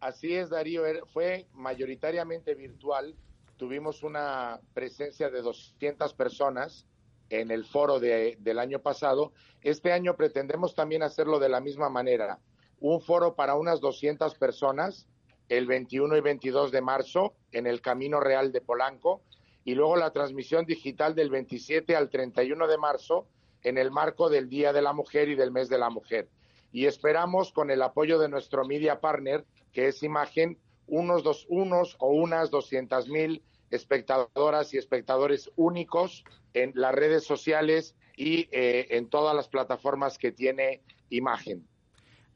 Así 0.00 0.34
es, 0.34 0.48
Darío, 0.48 0.86
er, 0.86 1.02
fue 1.12 1.46
mayoritariamente 1.52 2.54
virtual. 2.54 3.14
Tuvimos 3.58 4.02
una 4.02 4.58
presencia 4.72 5.28
de 5.28 5.42
200 5.42 6.14
personas 6.14 6.86
en 7.30 7.50
el 7.50 7.64
foro 7.64 7.98
del 8.00 8.58
año 8.58 8.80
pasado. 8.80 9.32
Este 9.62 9.92
año 9.92 10.16
pretendemos 10.16 10.74
también 10.74 11.02
hacerlo 11.02 11.38
de 11.38 11.48
la 11.48 11.60
misma 11.60 11.88
manera. 11.88 12.38
Un 12.80 13.00
foro 13.00 13.34
para 13.34 13.54
unas 13.54 13.80
200 13.80 14.34
personas 14.34 15.06
el 15.48 15.66
21 15.66 16.16
y 16.16 16.20
22 16.20 16.70
de 16.70 16.80
marzo 16.80 17.34
en 17.52 17.66
el 17.66 17.80
Camino 17.80 18.20
Real 18.20 18.52
de 18.52 18.60
Polanco 18.60 19.22
y 19.64 19.74
luego 19.74 19.96
la 19.96 20.12
transmisión 20.12 20.64
digital 20.64 21.14
del 21.14 21.30
27 21.30 21.96
al 21.96 22.08
31 22.08 22.66
de 22.66 22.78
marzo 22.78 23.26
en 23.62 23.78
el 23.78 23.90
marco 23.90 24.28
del 24.28 24.48
Día 24.48 24.72
de 24.72 24.82
la 24.82 24.92
Mujer 24.92 25.28
y 25.28 25.34
del 25.34 25.50
Mes 25.50 25.68
de 25.68 25.78
la 25.78 25.90
Mujer. 25.90 26.28
Y 26.72 26.86
esperamos, 26.86 27.52
con 27.52 27.70
el 27.70 27.82
apoyo 27.82 28.18
de 28.18 28.28
nuestro 28.28 28.64
media 28.64 29.00
partner, 29.00 29.44
que 29.72 29.88
es 29.88 30.02
Imagen, 30.02 30.58
unos, 30.86 31.22
dos, 31.22 31.46
unos 31.48 31.96
o 31.98 32.10
unas 32.10 32.50
200 32.50 33.08
mil 33.08 33.42
espectadoras 33.70 34.74
y 34.74 34.78
espectadores 34.78 35.50
únicos 35.56 36.24
en 36.54 36.72
las 36.74 36.94
redes 36.94 37.24
sociales 37.24 37.94
y 38.16 38.48
eh, 38.52 38.88
en 38.90 39.08
todas 39.08 39.34
las 39.34 39.48
plataformas 39.48 40.18
que 40.18 40.32
tiene 40.32 40.82
Imagen. 41.08 41.66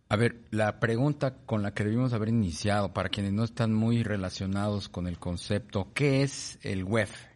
A 0.08 0.16
ver, 0.16 0.36
la 0.50 0.80
pregunta 0.80 1.34
con 1.46 1.62
la 1.62 1.74
que 1.74 1.84
debimos 1.84 2.12
haber 2.12 2.28
iniciado, 2.28 2.92
para 2.92 3.08
quienes 3.08 3.32
no 3.32 3.44
están 3.44 3.72
muy 3.72 4.02
relacionados 4.02 4.88
con 4.88 5.06
el 5.06 5.18
concepto, 5.18 5.88
¿qué 5.94 6.22
es 6.22 6.58
el 6.62 6.84
WEF? 6.84 7.26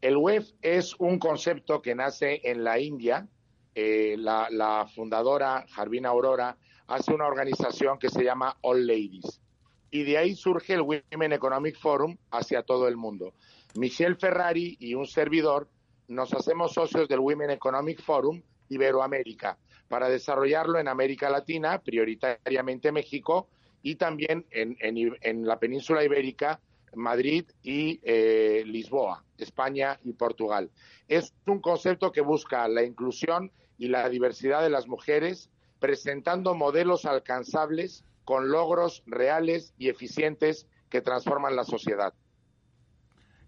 El 0.00 0.16
WEF 0.16 0.52
es 0.62 0.94
un 0.98 1.18
concepto 1.18 1.80
que 1.82 1.94
nace 1.94 2.40
en 2.44 2.64
la 2.64 2.78
India. 2.78 3.28
Eh, 3.74 4.16
la, 4.18 4.86
fundadora, 4.94 5.64
Jarvina 5.70 6.08
Aurora, 6.08 6.56
hace 6.86 7.14
una 7.14 7.26
organización 7.26 7.98
que 7.98 8.08
se 8.08 8.24
llama 8.24 8.56
All 8.62 8.86
Ladies. 8.86 9.40
Y 9.90 10.04
de 10.04 10.18
ahí 10.18 10.34
surge 10.34 10.74
el 10.74 10.82
Women 10.82 11.32
Economic 11.32 11.78
Forum 11.78 12.16
hacia 12.30 12.62
todo 12.62 12.88
el 12.88 12.96
mundo. 12.96 13.32
Michelle 13.74 14.16
Ferrari 14.16 14.76
y 14.80 14.94
un 14.94 15.06
servidor 15.06 15.68
nos 16.08 16.32
hacemos 16.34 16.72
socios 16.72 17.08
del 17.08 17.20
Women 17.20 17.50
Economic 17.50 18.02
Forum 18.02 18.42
Iberoamérica 18.68 19.58
para 19.88 20.08
desarrollarlo 20.08 20.78
en 20.78 20.88
América 20.88 21.30
Latina, 21.30 21.80
prioritariamente 21.80 22.92
México, 22.92 23.48
y 23.82 23.96
también 23.96 24.44
en, 24.50 25.46
la 25.46 25.58
península 25.58 26.04
ibérica, 26.04 26.60
Madrid 26.94 27.44
y 27.62 28.00
eh, 28.02 28.64
Lisboa, 28.66 29.24
España 29.38 29.98
y 30.04 30.12
Portugal. 30.12 30.70
Es 31.06 31.34
un 31.46 31.60
concepto 31.60 32.12
que 32.12 32.20
busca 32.20 32.66
la 32.68 32.82
inclusión 32.82 33.52
y 33.78 33.88
la 33.88 34.08
diversidad 34.08 34.62
de 34.62 34.70
las 34.70 34.88
mujeres, 34.88 35.50
presentando 35.78 36.54
modelos 36.54 37.04
alcanzables 37.04 38.04
con 38.28 38.50
logros 38.50 39.02
reales 39.06 39.72
y 39.78 39.88
eficientes 39.88 40.66
que 40.90 41.00
transforman 41.00 41.56
la 41.56 41.64
sociedad. 41.64 42.12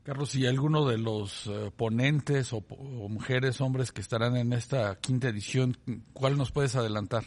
Carlos, 0.04 0.34
¿y 0.34 0.46
alguno 0.46 0.88
de 0.88 0.96
los 0.96 1.48
eh, 1.48 1.70
ponentes 1.76 2.54
o, 2.54 2.62
mujeres, 3.10 3.60
hombres 3.60 3.92
que 3.92 4.00
estarán 4.00 4.38
en 4.38 4.54
esta 4.54 4.98
quinta 4.98 5.28
edición, 5.28 5.76
cuál 6.14 6.38
nos 6.38 6.50
puedes 6.50 6.76
adelantar? 6.76 7.24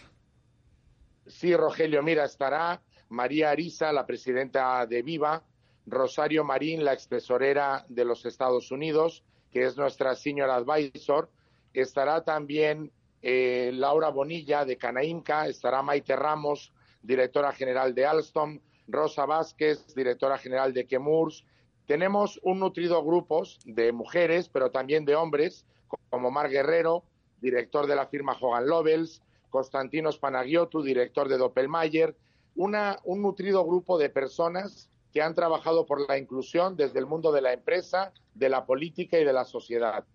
Sí, 1.27 1.55
Rogelio, 1.55 2.01
mira, 2.01 2.25
estará 2.25 2.81
María 3.09 3.51
Arisa, 3.51 3.93
la 3.93 4.07
presidenta 4.07 4.87
de 4.87 5.03
Viva, 5.03 5.43
Rosario 5.85 6.43
Marín, 6.43 6.83
la 6.83 6.93
expresorera 6.93 7.85
de 7.87 8.03
los 8.03 8.25
Estados 8.25 8.71
Unidos, 8.71 9.23
que 9.51 9.67
es 9.67 9.77
nuestra 9.77 10.15
senior 10.15 10.49
advisor, 10.49 11.29
estará 11.71 12.23
también 12.23 12.91
eh, 13.21 13.69
Laura 13.75 14.09
Bonilla 14.09 14.65
de 14.65 14.75
Canaimca, 14.75 15.45
estará 15.45 15.83
Maite 15.83 16.15
Ramos, 16.15 16.73
directora 17.03 17.51
general 17.51 17.93
de 17.93 18.05
Alstom, 18.05 18.59
Rosa 18.87 19.25
Vázquez, 19.25 19.93
directora 19.95 20.37
general 20.37 20.73
de 20.73 20.87
Kemurs, 20.87 21.45
tenemos 21.85 22.39
un 22.43 22.59
nutrido 22.59 23.03
grupo 23.03 23.43
de 23.65 23.91
mujeres, 23.91 24.49
pero 24.49 24.71
también 24.71 25.05
de 25.05 25.15
hombres, 25.15 25.65
como 26.09 26.31
Mar 26.31 26.49
Guerrero, 26.49 27.03
director 27.41 27.87
de 27.87 27.95
la 27.95 28.07
firma 28.07 28.37
Hogan 28.39 28.67
Lovells, 28.67 29.21
Constantinos 29.49 30.17
Panagiotu, 30.17 30.81
director 30.81 31.27
de 31.27 31.37
Doppelmayr, 31.37 32.15
una, 32.55 32.97
un 33.03 33.21
nutrido 33.21 33.65
grupo 33.65 33.97
de 33.97 34.09
personas 34.09 34.89
que 35.11 35.21
han 35.21 35.35
trabajado 35.35 35.85
por 35.85 36.07
la 36.07 36.17
inclusión 36.17 36.75
desde 36.75 36.99
el 36.99 37.05
mundo 37.05 37.31
de 37.31 37.41
la 37.41 37.53
empresa, 37.53 38.13
de 38.33 38.49
la 38.49 38.65
política 38.65 39.19
y 39.19 39.25
de 39.25 39.33
la 39.33 39.43
sociedad. 39.43 40.05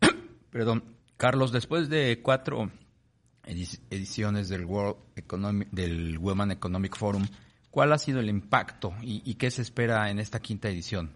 Perdón, 0.50 0.96
Carlos, 1.16 1.52
después 1.52 1.88
de 1.88 2.20
cuatro 2.22 2.70
ediciones 3.44 4.48
del 4.48 4.64
World 4.64 4.96
Economic, 5.16 5.68
del 5.70 6.18
Women 6.18 6.52
Economic 6.52 6.96
Forum, 6.96 7.26
¿Cuál 7.70 7.92
ha 7.92 7.98
sido 7.98 8.18
el 8.18 8.28
impacto 8.28 8.92
y, 9.00 9.34
qué 9.34 9.50
se 9.50 9.62
espera 9.62 10.10
en 10.10 10.18
esta 10.18 10.40
quinta 10.40 10.68
edición? 10.68 11.12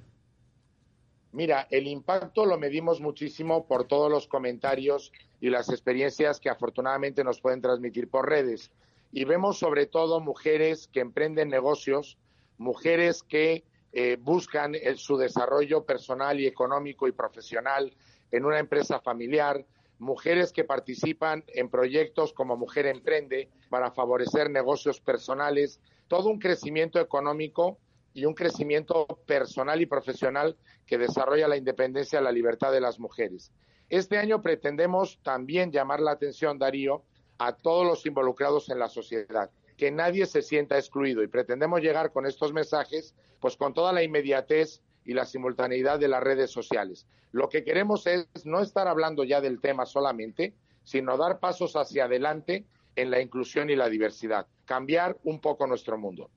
Mira, 1.33 1.67
el 1.69 1.89
impacto 1.89 2.47
lo 2.47 2.59
medimos 2.59 3.01
muchísimo 3.01 3.67
por 3.67 3.89
todos 3.89 4.09
los 4.09 4.29
comentarios 4.29 5.11
y 5.41 5.51
las 5.51 5.69
experiencias 5.69 6.39
que 6.39 6.49
afortunadamente 6.49 7.25
nos 7.25 7.41
pueden 7.41 7.61
transmitir 7.61 8.09
por 8.09 8.29
redes. 8.29 8.71
Y 9.11 9.25
vemos 9.25 9.59
sobre 9.59 9.87
todo 9.87 10.21
mujeres 10.21 10.89
que 10.93 11.01
emprenden 11.01 11.49
negocios, 11.49 12.19
mujeres 12.57 13.25
que 13.25 13.65
eh, 13.93 14.17
buscan 14.21 14.75
su 14.95 15.17
desarrollo 15.17 15.85
personal 15.85 16.39
y 16.39 16.47
económico 16.47 17.09
y 17.09 17.13
profesional 17.13 17.93
en 18.31 18.45
una 18.45 18.61
empresa 18.61 19.01
familiar, 19.01 19.67
mujeres 20.05 20.53
que 20.53 20.65
participan 20.65 21.45
en 21.49 21.69
proyectos 21.69 22.33
como 22.33 22.57
Mujer 22.57 22.87
Emprende 22.87 23.49
para 23.71 23.91
favorecer 23.91 24.51
negocios 24.51 25.01
personales 25.01 25.81
todo 26.07 26.29
un 26.29 26.39
crecimiento 26.39 27.01
económico 27.01 27.79
y 28.13 28.27
un 28.27 28.35
crecimiento 28.35 29.07
personal 29.27 29.81
y 29.81 29.87
profesional 29.87 30.57
que 30.87 30.99
desarrolla 30.99 31.49
la 31.49 31.57
independencia 31.57 32.21
y 32.21 32.23
la 32.23 32.31
libertad 32.31 32.71
de 32.71 32.81
las 32.81 33.01
mujeres. 33.01 33.51
Este 33.89 34.19
año 34.19 34.41
pretendemos 34.41 35.19
también 35.23 35.73
llamar 35.73 36.01
la 36.01 36.13
atención, 36.13 36.59
Darío, 36.59 37.03
a 37.39 37.57
todos 37.57 37.85
los 37.85 38.07
involucrados 38.07 38.71
en 38.71 38.79
la 38.79 38.89
sociedad, 38.89 39.51
que 39.77 39.91
nadie 39.91 40.27
se 40.27 40.43
sienta 40.43 40.79
excluido 40.79 41.23
y 41.23 41.29
pretendemos 41.29 41.81
llegar 41.81 42.13
con 42.13 42.27
estos 42.27 42.53
mensajes 42.53 43.15
pues 43.41 43.57
con 43.57 43.75
toda 43.75 43.93
la 43.93 44.03
inmediatez 44.03 44.81
y 45.05 45.15
la 45.15 45.25
simultaneidad 45.25 45.99
de 45.99 46.09
las 46.09 46.23
redes 46.23 46.51
sociales. 46.51 47.07
Lo 47.33 47.49
que 47.49 47.65
queremos 47.65 48.07
es 48.07 48.27
no 48.45 48.61
estar 48.61 48.89
hablando 48.89 49.25
ya 49.25 49.41
del 49.41 49.61
tema 49.61 49.87
solamente, 49.87 50.55
sino 50.83 51.17
dar 51.17 51.41
pasos 51.41 51.75
hacia 51.77 52.05
adelante 52.05 52.65
en 52.97 53.11
la 53.11 53.21
inclusión 53.21 53.71
y 53.71 53.77
la 53.77 53.89
diversidad, 53.89 54.47
cambiar 54.65 55.19
un 55.25 55.41
poco 55.41 55.67
nuestro 55.67 55.99
mundo. 55.99 56.31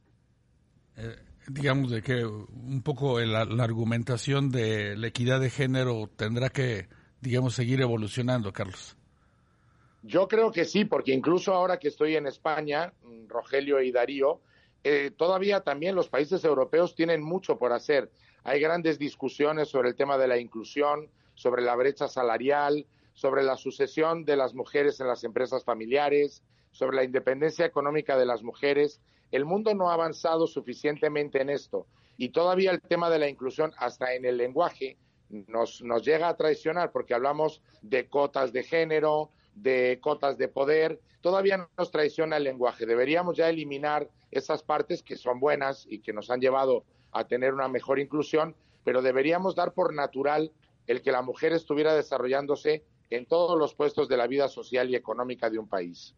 Eh, 0.95 1.15
digamos 1.47 1.91
de 1.91 2.01
que 2.01 2.25
un 2.25 2.81
poco 2.83 3.19
la, 3.19 3.41
argumentación 3.41 4.49
de 4.49 4.97
la 4.97 5.07
equidad 5.07 5.39
de 5.39 5.49
género 5.49 6.09
tendrá 6.15 6.49
que, 6.49 6.87
digamos, 7.21 7.55
seguir 7.55 7.81
evolucionando, 7.81 8.51
Carlos. 8.51 8.97
Yo 10.03 10.27
creo 10.27 10.51
que 10.51 10.65
sí, 10.65 10.85
porque 10.85 11.13
incluso 11.13 11.53
ahora 11.53 11.77
que 11.77 11.87
estoy 11.89 12.15
en 12.15 12.27
España, 12.27 12.93
mm, 13.03 13.27
Rogelio 13.27 13.81
y 13.81 13.91
Darío, 13.91 14.41
eh, 14.83 15.11
todavía 15.15 15.61
también 15.61 15.95
los 15.95 16.07
países 16.07 16.43
europeos 16.45 16.95
tienen 16.95 17.21
mucho 17.21 17.57
por 17.57 17.73
hacer. 17.73 18.09
Hay 18.47 18.61
grandes 18.61 18.97
discusiones 18.97 19.67
sobre 19.67 19.89
el 19.89 19.95
tema 19.97 20.17
de 20.17 20.25
la 20.25 20.37
inclusión, 20.37 21.09
sobre 21.35 21.61
la 21.61 21.75
brecha 21.75 22.07
salarial, 22.07 22.85
sobre 23.13 23.43
la 23.43 23.57
sucesión 23.57 24.23
de 24.23 24.37
las 24.37 24.53
mujeres 24.53 25.01
en 25.01 25.07
las 25.07 25.25
empresas 25.25 25.65
familiares, 25.65 26.41
sobre 26.71 26.95
la 26.95 27.03
independencia 27.03 27.65
económica 27.65 28.17
de 28.17 28.25
las 28.25 28.43
mujeres. 28.43 29.01
El 29.33 29.43
mundo 29.43 29.73
no 29.73 29.89
ha 29.89 29.95
avanzado 29.95 30.47
suficientemente 30.47 31.41
en 31.41 31.49
esto 31.49 31.87
y 32.15 32.29
todavía 32.29 32.71
el 32.71 32.79
tema 32.79 33.09
de 33.09 33.19
la 33.19 33.27
inclusión 33.27 33.73
hasta 33.79 34.13
en 34.13 34.23
el 34.23 34.37
lenguaje 34.37 34.95
nos, 35.27 35.81
nos 35.81 36.05
llega 36.05 36.29
a 36.29 36.37
traicionar 36.37 36.93
porque 36.93 37.13
hablamos 37.13 37.61
de 37.81 38.07
cotas 38.07 38.53
de 38.53 38.63
género, 38.63 39.29
de 39.55 39.99
cotas 40.01 40.37
de 40.37 40.47
poder, 40.47 41.01
todavía 41.19 41.67
nos 41.77 41.91
traiciona 41.91 42.37
el 42.37 42.45
lenguaje. 42.45 42.85
Deberíamos 42.85 43.35
ya 43.35 43.49
eliminar 43.49 44.09
esas 44.31 44.63
partes 44.63 45.03
que 45.03 45.17
son 45.17 45.41
buenas 45.41 45.85
y 45.89 45.99
que 45.99 46.13
nos 46.13 46.29
han 46.29 46.39
llevado 46.39 46.85
a 47.11 47.25
tener 47.25 47.53
una 47.53 47.67
mejor 47.67 47.99
inclusión, 47.99 48.55
pero 48.83 49.01
deberíamos 49.01 49.55
dar 49.55 49.73
por 49.73 49.93
natural 49.93 50.51
el 50.87 51.01
que 51.01 51.11
la 51.11 51.21
mujer 51.21 51.53
estuviera 51.53 51.93
desarrollándose 51.93 52.83
en 53.09 53.25
todos 53.25 53.57
los 53.57 53.73
puestos 53.73 54.07
de 54.07 54.17
la 54.17 54.27
vida 54.27 54.47
social 54.47 54.89
y 54.89 54.95
económica 54.95 55.49
de 55.49 55.59
un 55.59 55.67
país. 55.67 56.15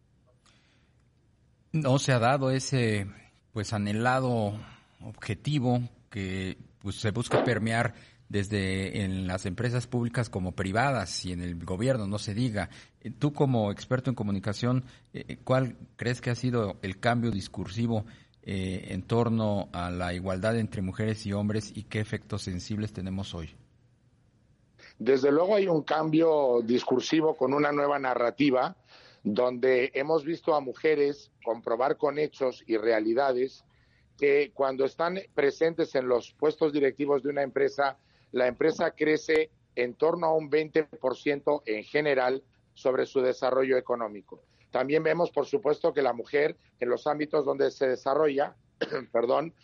No 1.72 1.98
se 1.98 2.12
ha 2.12 2.18
dado 2.18 2.50
ese 2.50 3.06
pues 3.52 3.72
anhelado 3.72 4.54
objetivo 5.00 5.80
que 6.10 6.58
pues, 6.80 6.96
se 6.96 7.10
busca 7.10 7.44
permear 7.44 7.94
desde 8.28 9.02
en 9.02 9.26
las 9.26 9.44
empresas 9.44 9.88
públicas 9.88 10.30
como 10.30 10.52
privadas 10.52 11.24
y 11.24 11.32
en 11.32 11.42
el 11.42 11.64
gobierno, 11.64 12.06
no 12.06 12.18
se 12.18 12.32
diga. 12.32 12.70
Tú 13.18 13.32
como 13.32 13.72
experto 13.72 14.08
en 14.08 14.14
comunicación, 14.14 14.84
eh, 15.12 15.38
¿cuál 15.42 15.76
crees 15.96 16.20
que 16.20 16.30
ha 16.30 16.36
sido 16.36 16.78
el 16.82 17.00
cambio 17.00 17.32
discursivo 17.32 18.06
eh, 18.42 18.88
en 18.88 19.02
torno 19.02 19.68
a 19.72 19.90
la 19.90 20.14
igualdad 20.14 20.58
entre 20.58 20.82
mujeres 20.82 21.26
y 21.26 21.32
hombres 21.32 21.72
y 21.74 21.84
qué 21.84 22.00
efectos 22.00 22.42
sensibles 22.42 22.92
tenemos 22.92 23.34
hoy? 23.34 23.50
Desde 24.98 25.30
luego 25.30 25.56
hay 25.56 25.66
un 25.66 25.82
cambio 25.82 26.60
discursivo 26.62 27.36
con 27.36 27.54
una 27.54 27.72
nueva 27.72 27.98
narrativa 27.98 28.76
donde 29.22 29.90
hemos 29.94 30.24
visto 30.24 30.54
a 30.54 30.60
mujeres 30.60 31.30
comprobar 31.44 31.96
con 31.96 32.18
hechos 32.18 32.62
y 32.66 32.76
realidades 32.76 33.64
que 34.18 34.52
cuando 34.52 34.84
están 34.84 35.18
presentes 35.34 35.94
en 35.94 36.08
los 36.08 36.32
puestos 36.32 36.72
directivos 36.72 37.22
de 37.22 37.30
una 37.30 37.42
empresa, 37.42 37.98
la 38.32 38.46
empresa 38.46 38.90
crece 38.92 39.50
en 39.74 39.94
torno 39.94 40.26
a 40.26 40.34
un 40.34 40.50
20% 40.50 41.62
en 41.64 41.84
general 41.84 42.42
sobre 42.74 43.06
su 43.06 43.20
desarrollo 43.20 43.76
económico. 43.78 44.42
También 44.70 45.02
vemos, 45.02 45.30
por 45.30 45.46
supuesto, 45.46 45.92
que 45.92 46.02
la 46.02 46.12
mujer 46.12 46.56
en 46.78 46.88
los 46.88 47.06
ámbitos 47.06 47.44
donde 47.44 47.70
se 47.70 47.88
desarrolla, 47.88 48.56
perdón, 49.12 49.54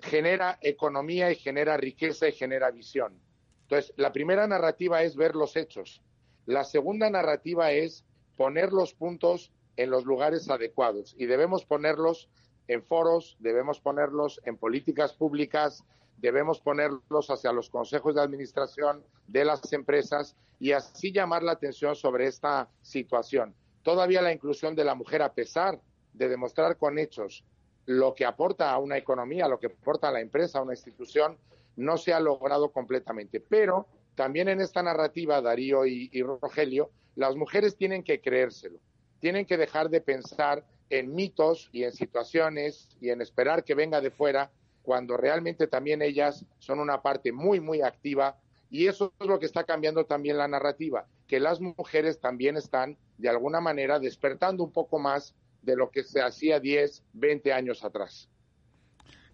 genera 0.00 0.58
economía 0.60 1.30
y 1.30 1.36
genera 1.36 1.76
riqueza 1.76 2.28
y 2.28 2.32
genera 2.32 2.70
visión. 2.70 3.18
Entonces, 3.62 3.92
la 3.96 4.12
primera 4.12 4.46
narrativa 4.46 5.02
es 5.02 5.16
ver 5.16 5.34
los 5.34 5.56
hechos. 5.56 6.02
La 6.44 6.64
segunda 6.64 7.10
narrativa 7.10 7.72
es 7.72 8.04
poner 8.36 8.72
los 8.72 8.94
puntos 8.94 9.50
en 9.76 9.90
los 9.90 10.04
lugares 10.04 10.48
adecuados 10.48 11.14
y 11.18 11.26
debemos 11.26 11.64
ponerlos 11.64 12.28
en 12.68 12.82
foros, 12.82 13.36
debemos 13.40 13.80
ponerlos 13.80 14.40
en 14.44 14.56
políticas 14.56 15.12
públicas, 15.12 15.84
debemos 16.18 16.60
ponerlos 16.60 17.30
hacia 17.30 17.52
los 17.52 17.70
consejos 17.70 18.14
de 18.14 18.22
administración 18.22 19.04
de 19.26 19.44
las 19.44 19.72
empresas 19.72 20.36
y 20.58 20.72
así 20.72 21.12
llamar 21.12 21.42
la 21.42 21.52
atención 21.52 21.94
sobre 21.94 22.26
esta 22.26 22.68
situación. 22.82 23.54
Todavía 23.86 24.20
la 24.20 24.32
inclusión 24.32 24.74
de 24.74 24.82
la 24.82 24.96
mujer, 24.96 25.22
a 25.22 25.32
pesar 25.32 25.80
de 26.12 26.28
demostrar 26.28 26.76
con 26.76 26.98
hechos 26.98 27.44
lo 27.84 28.16
que 28.16 28.24
aporta 28.24 28.72
a 28.72 28.78
una 28.78 28.98
economía, 28.98 29.46
lo 29.46 29.60
que 29.60 29.68
aporta 29.68 30.08
a 30.08 30.10
la 30.10 30.20
empresa, 30.20 30.58
a 30.58 30.62
una 30.62 30.72
institución, 30.72 31.38
no 31.76 31.96
se 31.96 32.12
ha 32.12 32.18
logrado 32.18 32.72
completamente. 32.72 33.38
Pero 33.38 33.86
también 34.16 34.48
en 34.48 34.60
esta 34.60 34.82
narrativa, 34.82 35.40
Darío 35.40 35.86
y, 35.86 36.20
Rogelio, 36.20 36.90
las 37.14 37.36
mujeres 37.36 37.76
tienen 37.76 38.02
que 38.02 38.20
creérselo, 38.20 38.80
tienen 39.20 39.46
que 39.46 39.56
dejar 39.56 39.88
de 39.88 40.00
pensar 40.00 40.64
en 40.90 41.14
mitos 41.14 41.68
y 41.70 41.84
en 41.84 41.92
situaciones 41.92 42.88
y 43.00 43.10
en 43.10 43.22
esperar 43.22 43.62
que 43.62 43.76
venga 43.76 44.00
de 44.00 44.10
fuera, 44.10 44.50
cuando 44.82 45.16
realmente 45.16 45.68
también 45.68 46.02
ellas 46.02 46.44
son 46.58 46.80
una 46.80 47.02
parte 47.02 47.30
muy, 47.30 47.60
muy 47.60 47.82
activa. 47.82 48.36
Y 48.68 48.88
eso 48.88 49.12
es 49.20 49.28
lo 49.28 49.38
que 49.38 49.46
está 49.46 49.62
cambiando 49.62 50.06
también 50.06 50.38
la 50.38 50.48
narrativa, 50.48 51.06
que 51.28 51.38
las 51.38 51.60
mujeres 51.60 52.18
también 52.18 52.56
están, 52.56 52.98
de 53.18 53.28
alguna 53.28 53.60
manera, 53.60 53.98
despertando 53.98 54.64
un 54.64 54.72
poco 54.72 54.98
más 54.98 55.34
de 55.62 55.76
lo 55.76 55.90
que 55.90 56.04
se 56.04 56.20
hacía 56.20 56.60
10, 56.60 57.02
20 57.12 57.52
años 57.52 57.84
atrás. 57.84 58.28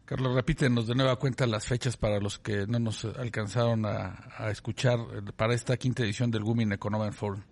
Carlos, 0.04 0.34
repítenos 0.34 0.86
de 0.86 0.94
nueva 0.94 1.16
cuenta 1.16 1.46
las 1.46 1.66
fechas 1.66 1.96
para 1.96 2.18
los 2.18 2.38
que 2.38 2.66
no 2.66 2.78
nos 2.78 3.04
alcanzaron 3.04 3.86
a, 3.86 4.28
a 4.36 4.50
escuchar 4.50 4.98
para 5.36 5.54
esta 5.54 5.76
quinta 5.76 6.02
edición 6.02 6.30
del 6.30 6.42
Women 6.42 6.72
Economic 6.72 7.12
Forum. 7.12 7.42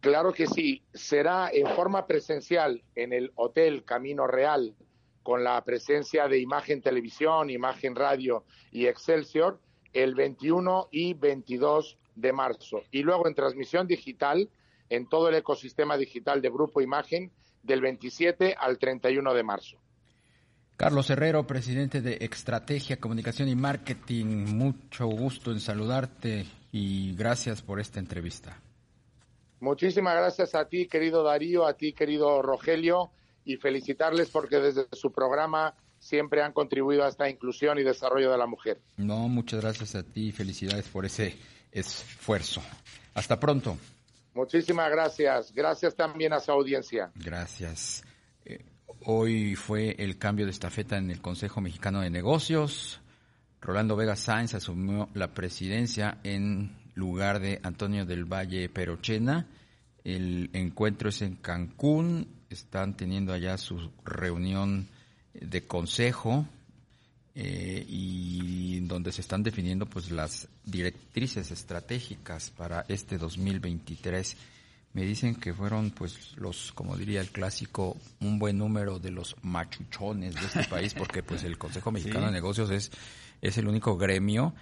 Claro 0.00 0.32
que 0.32 0.46
sí, 0.46 0.82
será 0.92 1.50
en 1.52 1.66
forma 1.74 2.06
presencial 2.06 2.82
en 2.94 3.12
el 3.12 3.32
Hotel 3.36 3.84
Camino 3.84 4.26
Real, 4.26 4.74
con 5.22 5.42
la 5.42 5.62
presencia 5.64 6.28
de 6.28 6.38
Imagen 6.38 6.82
Televisión, 6.82 7.48
Imagen 7.48 7.94
Radio 7.94 8.44
y 8.70 8.86
Excelsior, 8.86 9.58
el 9.94 10.14
21 10.14 10.88
y 10.90 11.14
22 11.14 11.96
de 12.14 12.32
marzo. 12.32 12.82
Y 12.90 13.02
luego 13.02 13.26
en 13.26 13.34
transmisión 13.34 13.86
digital, 13.86 14.50
en 14.94 15.08
todo 15.08 15.28
el 15.28 15.34
ecosistema 15.34 15.96
digital 15.96 16.40
de 16.40 16.50
Grupo 16.50 16.80
Imagen, 16.80 17.30
del 17.62 17.80
27 17.80 18.54
al 18.58 18.78
31 18.78 19.34
de 19.34 19.42
marzo. 19.42 19.78
Carlos 20.76 21.08
Herrero, 21.08 21.46
presidente 21.46 22.00
de 22.00 22.18
Estrategia, 22.20 22.98
Comunicación 22.98 23.48
y 23.48 23.54
Marketing, 23.54 24.26
mucho 24.56 25.06
gusto 25.06 25.52
en 25.52 25.60
saludarte 25.60 26.46
y 26.72 27.14
gracias 27.14 27.62
por 27.62 27.78
esta 27.78 28.00
entrevista. 28.00 28.60
Muchísimas 29.60 30.16
gracias 30.16 30.54
a 30.54 30.68
ti, 30.68 30.88
querido 30.88 31.22
Darío, 31.22 31.66
a 31.66 31.74
ti, 31.74 31.92
querido 31.92 32.42
Rogelio, 32.42 33.10
y 33.44 33.56
felicitarles 33.56 34.30
porque 34.30 34.56
desde 34.56 34.86
su 34.92 35.12
programa 35.12 35.74
siempre 35.98 36.42
han 36.42 36.52
contribuido 36.52 37.04
a 37.04 37.08
esta 37.08 37.30
inclusión 37.30 37.78
y 37.78 37.82
desarrollo 37.82 38.30
de 38.30 38.38
la 38.38 38.46
mujer. 38.46 38.80
No, 38.96 39.28
muchas 39.28 39.60
gracias 39.60 39.94
a 39.94 40.02
ti 40.02 40.28
y 40.28 40.32
felicidades 40.32 40.88
por 40.88 41.06
ese 41.06 41.36
esfuerzo. 41.70 42.62
Hasta 43.14 43.38
pronto. 43.38 43.78
Muchísimas 44.34 44.90
gracias. 44.90 45.52
Gracias 45.52 45.94
también 45.94 46.32
a 46.32 46.40
su 46.40 46.50
audiencia. 46.50 47.10
Gracias. 47.14 48.04
Eh, 48.44 48.64
hoy 49.06 49.54
fue 49.54 49.94
el 49.98 50.18
cambio 50.18 50.44
de 50.44 50.50
estafeta 50.50 50.98
en 50.98 51.10
el 51.10 51.20
Consejo 51.20 51.60
Mexicano 51.60 52.00
de 52.00 52.10
Negocios. 52.10 53.00
Rolando 53.60 53.96
Vega 53.96 54.16
Sáenz 54.16 54.54
asumió 54.54 55.08
la 55.14 55.32
presidencia 55.32 56.18
en 56.24 56.76
lugar 56.94 57.40
de 57.40 57.60
Antonio 57.62 58.04
del 58.04 58.24
Valle 58.24 58.68
Perochena. 58.68 59.46
El 60.02 60.50
encuentro 60.52 61.08
es 61.08 61.22
en 61.22 61.36
Cancún, 61.36 62.42
están 62.50 62.96
teniendo 62.96 63.32
allá 63.32 63.56
su 63.56 63.90
reunión 64.04 64.88
de 65.32 65.66
consejo 65.66 66.46
eh, 67.34 67.84
y 67.88 68.80
donde 68.80 69.12
se 69.12 69.20
están 69.20 69.42
definiendo 69.42 69.86
pues 69.86 70.10
las 70.10 70.48
directrices 70.64 71.50
estratégicas 71.50 72.50
para 72.50 72.84
este 72.88 73.18
2023. 73.18 74.36
Me 74.92 75.02
dicen 75.02 75.34
que 75.34 75.52
fueron 75.52 75.90
pues 75.90 76.36
los, 76.36 76.70
como 76.72 76.96
diría 76.96 77.20
el 77.20 77.30
clásico, 77.30 77.96
un 78.20 78.38
buen 78.38 78.58
número 78.58 79.00
de 79.00 79.10
los 79.10 79.34
machuchones 79.42 80.34
de 80.34 80.46
este 80.46 80.64
país 80.70 80.94
porque 80.94 81.22
pues 81.22 81.42
el 81.42 81.58
Consejo 81.58 81.90
Mexicano 81.90 82.26
de 82.26 82.32
Negocios 82.32 82.70
es 82.70 82.92
es 83.44 83.58
el 83.58 83.68
único 83.68 83.96
gremio 83.96 84.54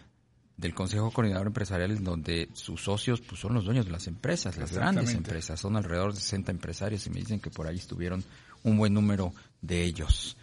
del 0.56 0.74
Consejo 0.74 1.10
Coordinador 1.10 1.46
Empresarial 1.46 1.92
en 1.92 2.04
donde 2.04 2.48
sus 2.52 2.82
socios 2.82 3.20
pues, 3.20 3.40
son 3.40 3.54
los 3.54 3.64
dueños 3.64 3.86
de 3.86 3.92
las 3.92 4.06
empresas, 4.06 4.56
las 4.56 4.72
grandes 4.72 5.14
empresas. 5.14 5.60
Son 5.60 5.76
alrededor 5.76 6.12
de 6.14 6.20
60 6.20 6.50
empresarios 6.50 7.06
y 7.06 7.10
me 7.10 7.20
dicen 7.20 7.40
que 7.40 7.50
por 7.50 7.66
ahí 7.66 7.76
estuvieron 7.76 8.24
un 8.64 8.76
buen 8.76 8.92
número 8.92 9.32
de 9.60 9.84
ellos. 9.84 10.36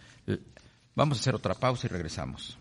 Vamos 0.94 1.18
a 1.18 1.20
hacer 1.20 1.34
otra 1.34 1.54
pausa 1.54 1.86
y 1.86 1.90
regresamos. 1.90 2.58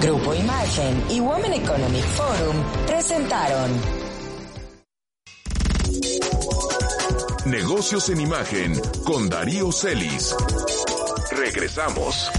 Grupo 0.00 0.34
Imagen 0.34 1.04
y 1.10 1.20
Women 1.20 1.52
Economic 1.54 2.04
Forum 2.04 2.56
presentaron 2.86 4.06
Negocios 7.46 8.10
en 8.10 8.20
Imagen 8.20 8.72
con 9.04 9.28
Darío 9.28 9.70
Celis. 9.70 10.34
Regresamos. 11.30 12.30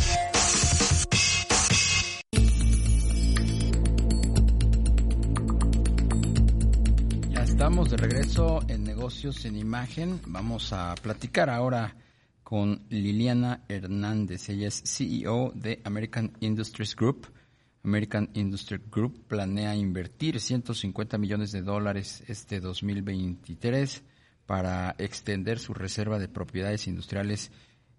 Ya 7.30 7.44
estamos 7.44 7.90
de 7.90 7.98
regreso 7.98 8.60
en 8.68 8.77
Negocios 9.08 9.46
en 9.46 9.56
Imagen. 9.56 10.20
Vamos 10.26 10.74
a 10.74 10.94
platicar 11.02 11.50
ahora 11.50 11.96
con 12.44 12.86
Liliana 12.90 13.64
Hernández. 13.70 14.50
Ella 14.50 14.68
es 14.68 14.84
CEO 14.84 15.54
de 15.56 15.80
American 15.86 16.34
Industries 16.42 16.94
Group. 16.94 17.32
American 17.86 18.30
Industries 18.34 18.82
Group 18.92 19.26
planea 19.30 19.78
invertir 19.78 20.42
150 20.42 21.18
millones 21.20 21.54
de 21.54 21.62
dólares 21.62 22.22
este 22.28 22.60
2023 22.60 24.04
para 24.46 24.94
extender 24.98 25.60
su 25.60 25.74
reserva 25.74 26.20
de 26.20 26.28
propiedades 26.28 26.86
industriales 26.88 27.50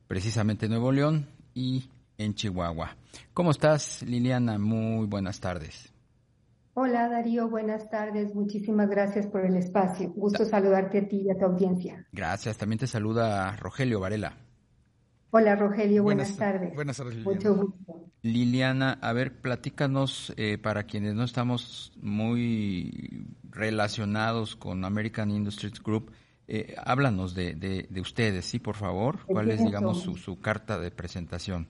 precisamente 0.08 0.66
en 0.66 0.72
Nuevo 0.72 0.92
León 0.92 1.26
y 1.54 1.88
en 2.18 2.34
Chihuahua. 2.34 2.98
¿Cómo 3.32 3.52
estás, 3.52 4.02
Liliana? 4.02 4.58
Muy 4.58 5.06
buenas 5.06 5.40
tardes. 5.40 5.90
Hola, 6.80 7.08
Darío. 7.08 7.48
Buenas 7.48 7.90
tardes. 7.90 8.36
Muchísimas 8.36 8.88
gracias 8.88 9.26
por 9.26 9.44
el 9.44 9.56
espacio. 9.56 10.10
Gusto 10.10 10.44
saludarte 10.44 10.98
a 10.98 11.08
ti 11.08 11.22
y 11.22 11.30
a 11.30 11.36
tu 11.36 11.46
audiencia. 11.46 12.06
Gracias. 12.12 12.56
También 12.56 12.78
te 12.78 12.86
saluda 12.86 13.56
Rogelio 13.56 13.98
Varela. 13.98 14.36
Hola, 15.30 15.56
Rogelio. 15.56 16.04
Buenas, 16.04 16.36
tardes. 16.36 16.72
Buenas 16.76 16.96
tardes, 16.96 17.16
Liliana. 17.16 17.34
Mucho 17.34 17.54
gusto. 17.56 18.04
Liliana, 18.22 18.92
a 19.02 19.12
ver, 19.12 19.40
platícanos 19.40 20.32
eh, 20.36 20.56
para 20.56 20.84
quienes 20.84 21.16
no 21.16 21.24
estamos 21.24 21.92
muy 22.00 23.26
relacionados 23.50 24.54
con 24.54 24.84
American 24.84 25.32
Industries 25.32 25.82
Group. 25.82 26.12
Eh, 26.46 26.76
háblanos 26.78 27.34
de, 27.34 27.56
de, 27.56 27.88
de, 27.90 28.00
ustedes, 28.00 28.44
sí, 28.44 28.60
por 28.60 28.76
favor. 28.76 29.18
¿Cuál 29.26 29.50
es, 29.50 29.64
digamos, 29.64 30.00
su, 30.00 30.16
su, 30.16 30.38
carta 30.38 30.78
de 30.78 30.92
presentación? 30.92 31.66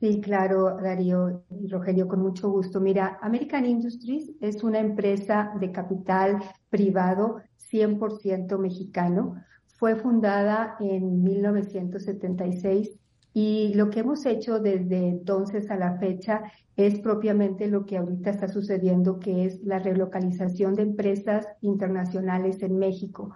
Sí, 0.00 0.20
claro, 0.20 0.76
Darío 0.76 1.44
y 1.50 1.68
Rogelio, 1.68 2.06
con 2.06 2.20
mucho 2.20 2.50
gusto. 2.50 2.80
Mira, 2.80 3.18
American 3.22 3.64
Industries 3.64 4.30
es 4.40 4.62
una 4.62 4.78
empresa 4.78 5.52
de 5.58 5.72
capital 5.72 6.38
privado 6.68 7.40
100% 7.56 8.58
mexicano. 8.58 9.36
Fue 9.66 9.96
fundada 9.96 10.76
en 10.80 11.22
1976 11.22 12.98
Y 13.32 13.74
lo 13.74 13.90
que 13.90 14.00
hemos 14.00 14.24
hecho 14.26 14.60
desde 14.60 15.08
entonces 15.08 15.70
a 15.70 15.76
la 15.76 15.98
fecha 15.98 16.42
es 16.76 17.00
propiamente 17.00 17.66
lo 17.68 17.84
que 17.84 17.98
ahorita 17.98 18.30
está 18.30 18.48
sucediendo, 18.48 19.18
que 19.18 19.44
es 19.46 19.62
la 19.62 19.78
relocalización 19.78 20.74
de 20.74 20.82
empresas 20.82 21.46
internacionales 21.60 22.62
en 22.62 22.78
México. 22.78 23.34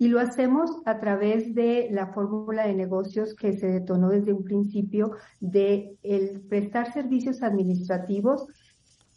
Y 0.00 0.08
lo 0.08 0.18
hacemos 0.18 0.70
a 0.86 0.98
través 0.98 1.54
de 1.54 1.88
la 1.90 2.06
fórmula 2.06 2.66
de 2.66 2.72
negocios 2.74 3.34
que 3.34 3.52
se 3.52 3.66
detonó 3.66 4.08
desde 4.08 4.32
un 4.32 4.44
principio 4.44 5.10
de 5.40 5.94
el 6.02 6.40
prestar 6.40 6.90
servicios 6.90 7.42
administrativos 7.42 8.46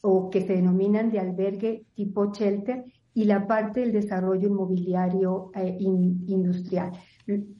o 0.02 0.30
que 0.30 0.41
se 0.41 0.56
denominan 0.56 1.10
de 1.10 1.19
albergue 1.19 1.86
tipo 1.96 2.34
shelter 2.34 2.84
y 3.13 3.24
la 3.24 3.48
parte 3.48 3.80
del 3.80 3.93
desarrollo 3.93 4.50
inmobiliario 4.50 5.52
eh, 5.56 5.78
industrial. 5.80 6.91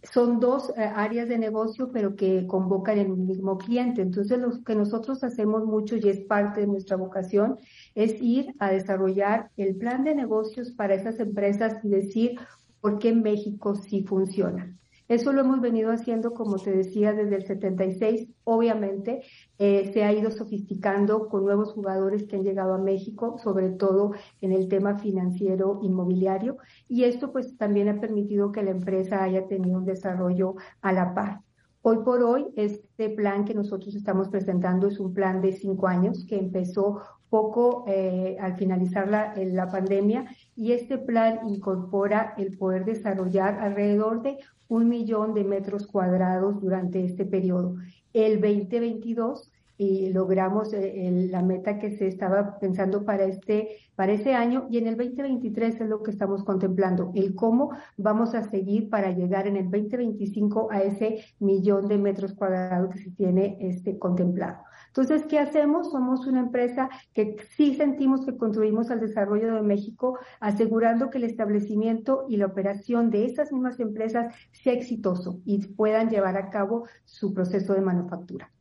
Son 0.02 0.42
dos 0.42 0.74
eh, 0.76 0.82
áreas 0.84 1.30
de 1.30 1.38
negocio, 1.38 1.92
pero 1.94 2.18
que 2.18 2.46
convocan 2.46 2.98
el 2.98 3.08
mismo 3.08 3.58
cliente. 3.58 4.02
Entonces, 4.02 4.38
lo 4.38 4.62
que 4.66 4.76
nosotros 4.76 5.24
hacemos 5.24 5.64
mucho 5.64 5.96
y 5.96 6.10
es 6.10 6.20
parte 6.26 6.60
de 6.60 6.68
nuestra 6.68 6.98
vocación 6.98 7.58
es 7.96 8.22
ir 8.22 8.54
a 8.60 8.70
desarrollar 8.70 9.50
el 9.56 9.78
plan 9.78 10.04
de 10.04 10.14
negocios 10.14 10.72
para 10.72 10.96
esas 10.96 11.22
empresas 11.22 11.78
y 11.86 11.88
decir 11.88 12.36
por 12.84 13.00
qué 13.00 13.10
en 13.10 13.22
México 13.22 13.76
sí 13.76 14.04
funciona. 14.04 14.78
Eso 15.08 15.32
lo 15.32 15.40
hemos 15.40 15.62
venido 15.62 15.90
haciendo, 15.90 16.34
como 16.34 16.58
te 16.58 16.72
decía, 16.72 17.14
desde 17.14 17.38
el 17.38 17.46
76. 17.46 18.28
Obviamente 18.44 19.22
eh, 19.58 19.90
se 19.94 20.04
ha 20.04 20.12
ido 20.12 20.32
sofisticando 20.32 21.30
con 21.30 21.46
nuevos 21.46 21.72
jugadores 21.72 22.24
que 22.26 22.36
han 22.36 22.44
llegado 22.44 22.74
a 22.74 22.78
México, 22.80 23.38
sobre 23.42 23.70
todo 23.70 24.12
en 24.42 24.52
el 24.52 24.68
tema 24.68 25.00
financiero 25.00 25.80
inmobiliario. 25.82 26.58
Y 26.90 27.06
esto 27.06 27.32
pues 27.32 27.56
también 27.58 27.88
ha 27.88 28.02
permitido 28.02 28.52
que 28.52 28.64
la 28.64 28.72
empresa 28.72 29.24
haya 29.24 29.48
tenido 29.48 29.78
un 29.78 29.86
desarrollo 29.86 30.56
a 30.82 30.92
la 30.92 31.14
par. 31.14 31.40
Hoy 31.86 31.98
por 32.06 32.24
hoy, 32.24 32.46
este 32.56 33.10
plan 33.10 33.44
que 33.44 33.54
nosotros 33.54 33.94
estamos 33.94 34.30
presentando 34.30 34.88
es 34.88 35.02
un 35.02 35.14
plan 35.14 35.42
de 35.42 35.52
cinco 35.52 35.88
años 35.88 36.24
que 36.24 36.40
empezó 36.40 37.02
poco 37.30 37.84
eh, 37.90 38.38
al 38.40 38.56
finalizar 38.56 39.10
la, 39.10 39.34
la 39.36 39.70
pandemia 39.70 40.26
y 40.56 40.72
este 40.72 40.98
plan 40.98 41.42
incorpora 41.46 42.36
el 42.38 42.58
poder 42.58 42.86
desarrollar 42.86 43.60
alrededor 43.60 44.22
de 44.22 44.38
un 44.70 44.88
millón 44.88 45.34
de 45.34 45.44
metros 45.44 45.86
cuadrados 45.86 46.62
durante 46.62 47.04
este 47.04 47.26
periodo. 47.26 47.76
El 48.14 48.40
2022 48.40 49.52
y 49.78 50.12
logramos 50.12 50.74
eh, 50.74 51.28
la 51.30 51.42
meta 51.42 51.80
que 51.80 51.98
se 51.98 52.08
estaba 52.08 52.60
pensando 52.60 53.06
para 53.06 53.26
este 53.26 53.78
para 53.96 54.14
ese 54.14 54.34
año 54.34 54.68
y 54.70 54.78
en 54.78 54.88
el 54.88 54.98
2023 54.98 55.82
es 55.82 55.88
lo 55.88 56.02
que 56.02 56.12
estamos 56.12 56.44
contemplando 56.44 57.12
el 57.16 57.36
cómo 57.36 57.72
vamos 57.98 58.34
a 58.36 58.44
seguir 58.44 58.90
para 58.90 59.12
llegar 59.12 59.48
en 59.48 59.58
el 59.58 59.70
2025 59.70 60.72
a 60.72 60.82
ese 60.82 61.24
millón 61.40 61.88
de 61.88 61.98
metros 61.98 62.34
cuadrados 62.34 62.92
que 62.92 63.00
se 63.00 63.12
tiene 63.12 63.58
este 63.60 64.00
contemplado 64.00 64.64
entonces, 64.96 65.26
¿qué 65.26 65.40
hacemos? 65.40 65.90
Somos 65.90 66.28
una 66.28 66.40
empresa 66.40 66.88
que 67.14 67.36
sí 67.56 67.74
sentimos 67.74 68.28
que 68.28 68.38
contribuimos 68.38 68.92
al 68.92 69.00
desarrollo 69.00 69.56
de 69.56 69.64
México, 69.64 70.20
asegurando 70.40 71.10
que 71.10 71.18
el 71.18 71.24
establecimiento 71.24 72.28
y 72.30 72.38
la 72.38 72.46
operación 72.46 73.10
de 73.10 73.26
esas 73.26 73.52
mismas 73.52 73.80
empresas 73.80 74.36
sea 74.52 74.74
exitoso 74.74 75.42
y 75.46 75.66
puedan 75.66 76.12
llevar 76.12 76.38
a 76.38 76.52
cabo 76.52 76.88
su 77.06 77.34
proceso 77.34 77.74
de 77.74 77.82
manufactura. 77.82 78.52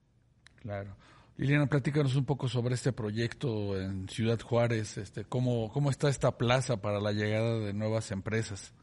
Claro. 0.57 0.97
Liliana, 1.37 1.67
platícanos 1.67 2.15
un 2.17 2.25
poco 2.25 2.49
sobre 2.49 2.75
este 2.75 2.93
proyecto 2.93 3.81
en 3.81 4.09
Ciudad 4.09 4.41
Juárez, 4.41 4.99
este, 4.99 5.25
cómo, 5.25 5.71
cómo 5.73 5.91
está 5.91 6.09
esta 6.09 6.37
plaza 6.37 6.77
para 6.79 7.01
la 7.01 7.13
llegada 7.13 7.59
de 7.59 7.73
nuevas 7.73 8.11
empresas. 8.11 8.75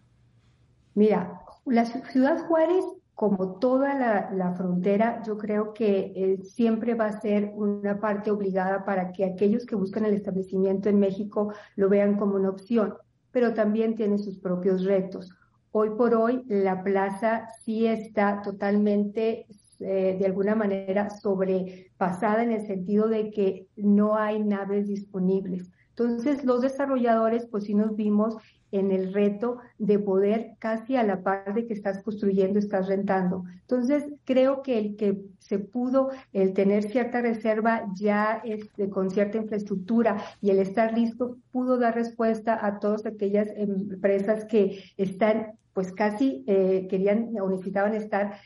Mira, 0.95 1.41
la 1.65 1.85
Ciudad 1.85 2.45
Juárez 2.47 2.83
como 3.19 3.59
toda 3.59 3.95
la, 3.95 4.53
frontera, 4.55 5.21
yo 5.27 5.38
creo 5.38 5.73
que 5.73 6.13
eh, 6.15 6.38
siempre 6.41 6.93
va 6.93 7.07
a 7.07 7.19
ser 7.19 7.51
una 7.53 7.99
parte 7.99 8.31
obligada 8.31 8.85
para 8.85 9.12
que 9.12 9.25
aquellos 9.25 9.65
que 9.65 9.75
buscan 9.75 10.05
el 10.05 10.13
establecimiento 10.13 10.88
en 10.88 11.01
México 11.01 11.51
lo 11.75 11.89
vean 11.89 12.15
como 12.15 12.35
una 12.35 12.49
opción, 12.49 12.93
pero 13.31 13.53
también 13.53 13.95
tiene 13.95 14.19
sus 14.19 14.39
propios 14.39 14.85
retos. 14.85 15.33
Hoy 15.73 15.89
por 15.97 16.13
hoy, 16.13 16.45
la 16.47 16.81
plaza 16.81 17.49
sí 17.65 17.88
está 17.88 18.41
totalmente, 18.41 19.47
eh, 19.79 20.17
de 20.19 20.25
alguna 20.25 20.55
manera, 20.55 21.09
sobrepasada 21.09 22.43
en 22.43 22.51
el 22.51 22.67
sentido 22.67 23.07
de 23.07 23.31
que 23.31 23.67
no 23.75 24.15
hay 24.15 24.43
naves 24.43 24.87
disponibles. 24.87 25.71
Entonces, 25.89 26.45
los 26.45 26.61
desarrolladores, 26.61 27.45
pues 27.45 27.65
sí 27.65 27.73
nos 27.73 27.95
vimos 27.95 28.37
en 28.71 28.91
el 28.91 29.13
reto 29.13 29.57
de 29.77 29.99
poder 29.99 30.51
casi 30.59 30.95
a 30.95 31.03
la 31.03 31.23
par 31.23 31.53
de 31.53 31.65
que 31.65 31.73
estás 31.73 32.01
construyendo, 32.03 32.59
estás 32.59 32.87
rentando. 32.87 33.43
Entonces, 33.61 34.05
creo 34.25 34.61
que 34.61 34.77
el 34.77 34.95
que 34.95 35.21
se 35.39 35.59
pudo, 35.59 36.09
el 36.33 36.53
tener 36.53 36.83
cierta 36.83 37.21
reserva 37.21 37.85
ya 37.95 38.41
este, 38.43 38.89
con 38.89 39.09
cierta 39.09 39.37
infraestructura 39.37 40.23
y 40.41 40.51
el 40.51 40.59
estar 40.59 40.97
listo, 40.97 41.37
pudo 41.51 41.77
dar 41.77 41.95
respuesta 41.95 42.65
a 42.65 42.79
todas 42.79 43.05
aquellas 43.05 43.49
empresas 43.55 44.45
que 44.45 44.83
están 44.97 45.53
pues 45.73 45.91
casi 45.91 46.43
eh, 46.47 46.87
querían 46.89 47.29
o 47.39 47.49
necesitaban 47.49 47.93
estar 47.93 48.37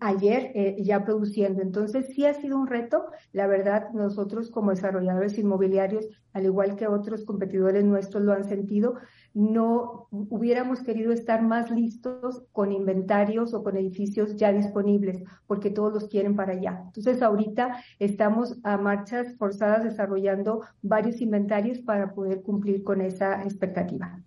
ayer 0.00 0.52
eh, 0.54 0.76
ya 0.82 1.04
produciendo. 1.04 1.62
Entonces, 1.62 2.06
sí 2.14 2.24
ha 2.26 2.34
sido 2.34 2.58
un 2.58 2.66
reto. 2.66 3.06
La 3.32 3.46
verdad, 3.46 3.90
nosotros 3.92 4.50
como 4.50 4.70
desarrolladores 4.70 5.38
inmobiliarios, 5.38 6.06
al 6.32 6.44
igual 6.44 6.76
que 6.76 6.86
otros 6.86 7.24
competidores 7.24 7.84
nuestros 7.84 8.22
lo 8.22 8.32
han 8.32 8.44
sentido, 8.44 8.94
no 9.34 10.08
hubiéramos 10.10 10.80
querido 10.80 11.12
estar 11.12 11.42
más 11.42 11.70
listos 11.70 12.44
con 12.52 12.72
inventarios 12.72 13.54
o 13.54 13.62
con 13.62 13.76
edificios 13.76 14.36
ya 14.36 14.52
disponibles, 14.52 15.22
porque 15.46 15.70
todos 15.70 15.92
los 15.92 16.08
quieren 16.08 16.36
para 16.36 16.52
allá. 16.52 16.82
Entonces, 16.86 17.22
ahorita 17.22 17.82
estamos 17.98 18.58
a 18.64 18.76
marchas 18.76 19.36
forzadas 19.36 19.84
desarrollando 19.84 20.62
varios 20.82 21.20
inventarios 21.20 21.78
para 21.80 22.12
poder 22.14 22.42
cumplir 22.42 22.82
con 22.82 23.00
esa 23.00 23.42
expectativa. 23.42 24.20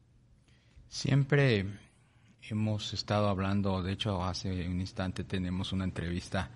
Siempre 0.87 1.65
hemos 2.49 2.93
estado 2.93 3.27
hablando, 3.27 3.81
de 3.81 3.93
hecho 3.93 4.23
hace 4.23 4.67
un 4.67 4.79
instante 4.79 5.23
tenemos 5.23 5.71
una 5.71 5.83
entrevista 5.83 6.49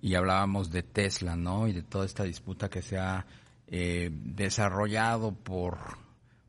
y 0.00 0.14
hablábamos 0.14 0.70
de 0.70 0.82
Tesla, 0.82 1.36
¿no? 1.36 1.66
Y 1.68 1.72
de 1.72 1.82
toda 1.82 2.06
esta 2.06 2.24
disputa 2.24 2.68
que 2.68 2.82
se 2.82 2.98
ha 2.98 3.26
eh, 3.66 4.10
desarrollado 4.12 5.32
por, 5.32 5.78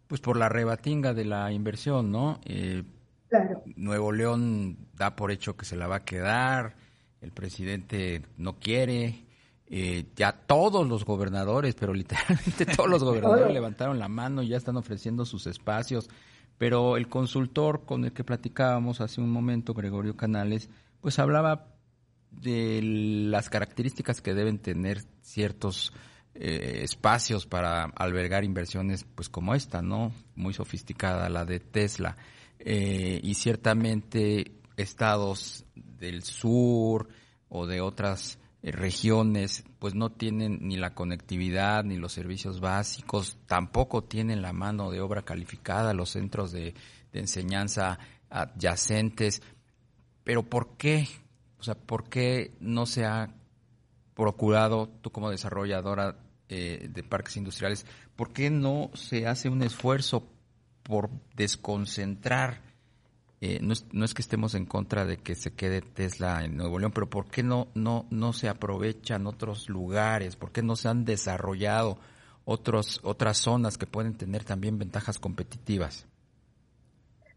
pues 0.07 0.21
por 0.21 0.37
la 0.37 0.49
rebatinga 0.49 1.13
de 1.13 1.25
la 1.25 1.51
inversión, 1.51 2.11
¿no? 2.11 2.39
Eh, 2.45 2.83
claro. 3.27 3.63
Nuevo 3.75 4.11
León 4.11 4.77
da 4.95 5.15
por 5.15 5.31
hecho 5.31 5.57
que 5.57 5.65
se 5.65 5.75
la 5.75 5.87
va 5.87 5.97
a 5.97 6.05
quedar, 6.05 6.75
el 7.21 7.31
presidente 7.31 8.21
no 8.37 8.59
quiere, 8.59 9.25
eh, 9.71 10.05
ya 10.15 10.31
todos 10.31 10.87
los 10.87 11.05
gobernadores, 11.05 11.75
pero 11.75 11.93
literalmente 11.93 12.65
todos 12.75 12.89
los 12.89 13.03
gobernadores 13.03 13.53
levantaron 13.53 13.99
la 13.99 14.07
mano 14.07 14.41
y 14.41 14.49
ya 14.49 14.57
están 14.57 14.77
ofreciendo 14.77 15.25
sus 15.25 15.45
espacios. 15.47 16.09
Pero 16.59 16.97
el 16.97 17.07
consultor 17.07 17.85
con 17.85 18.03
el 18.03 18.11
que 18.11 18.25
platicábamos 18.25 19.01
hace 19.01 19.21
un 19.21 19.31
momento, 19.31 19.73
Gregorio 19.73 20.15
Canales, 20.15 20.69
pues 20.99 21.17
hablaba 21.17 21.73
de 22.29 22.81
las 22.83 23.49
características 23.49 24.21
que 24.21 24.33
deben 24.33 24.59
tener 24.59 25.01
ciertos 25.21 25.93
eh, 26.35 26.81
espacios 26.83 27.47
para 27.47 27.85
albergar 27.85 28.43
inversiones 28.43 29.05
pues 29.15 29.29
como 29.29 29.55
esta, 29.55 29.81
¿no? 29.81 30.11
Muy 30.35 30.53
sofisticada, 30.53 31.29
la 31.29 31.45
de 31.45 31.61
Tesla. 31.61 32.17
Eh, 32.59 33.21
y 33.23 33.35
ciertamente 33.35 34.51
estados 34.75 35.65
del 35.75 36.23
sur 36.23 37.07
o 37.47 37.67
de 37.67 37.79
otras 37.79 38.37
regiones 38.63 39.63
pues 39.79 39.95
no 39.95 40.11
tienen 40.11 40.59
ni 40.61 40.75
la 40.75 40.93
conectividad 40.93 41.83
ni 41.83 41.97
los 41.97 42.11
servicios 42.13 42.59
básicos, 42.59 43.37
tampoco 43.47 44.03
tienen 44.03 44.41
la 44.41 44.53
mano 44.53 44.91
de 44.91 45.01
obra 45.01 45.21
calificada, 45.23 45.93
los 45.93 46.09
centros 46.09 46.51
de, 46.51 46.73
enseñanza 47.11 47.97
adyacentes. 48.29 49.41
Pero 50.23 50.43
¿por 50.43 50.77
qué? 50.77 51.07
O 51.59 51.63
sea, 51.63 51.75
¿por 51.75 52.09
qué 52.09 52.53
no 52.59 52.85
se 52.85 53.05
ha 53.05 53.33
procurado, 54.13 54.89
tú 55.01 55.11
como 55.11 55.31
desarrolladora 55.31 56.19
eh, 56.49 56.89
de 56.91 57.03
parques 57.03 57.37
industriales, 57.37 57.85
¿por 58.15 58.33
qué 58.33 58.49
no 58.49 58.91
se 58.93 59.27
hace 59.27 59.49
un 59.49 59.63
esfuerzo 59.63 60.27
por 60.83 61.09
desconcentrar 61.35 62.68
eh, 63.41 63.59
no, 63.61 63.73
es, 63.73 63.85
no, 63.91 64.03
es, 64.05 64.13
que 64.13 64.21
estemos 64.21 64.53
en 64.55 64.65
contra 64.65 65.05
de 65.05 65.17
que 65.17 65.35
se 65.35 65.51
quede 65.51 65.81
Tesla 65.81 66.43
en 66.43 66.57
Nuevo 66.57 66.79
León, 66.79 66.91
pero 66.93 67.09
¿por 67.09 67.27
qué 67.27 67.41
no, 67.41 67.67
no, 67.73 68.05
no 68.09 68.33
se 68.33 68.49
aprovechan 68.49 69.27
otros 69.27 69.69
lugares? 69.69 70.35
¿Por 70.35 70.51
qué 70.51 70.61
no 70.61 70.75
se 70.75 70.89
han 70.89 71.05
desarrollado 71.05 71.97
otros, 72.43 72.99
otras 73.03 73.37
zonas 73.37 73.77
que 73.77 73.87
pueden 73.87 74.15
tener 74.15 74.43
también 74.43 74.77
ventajas 74.77 75.19
competitivas? 75.19 76.05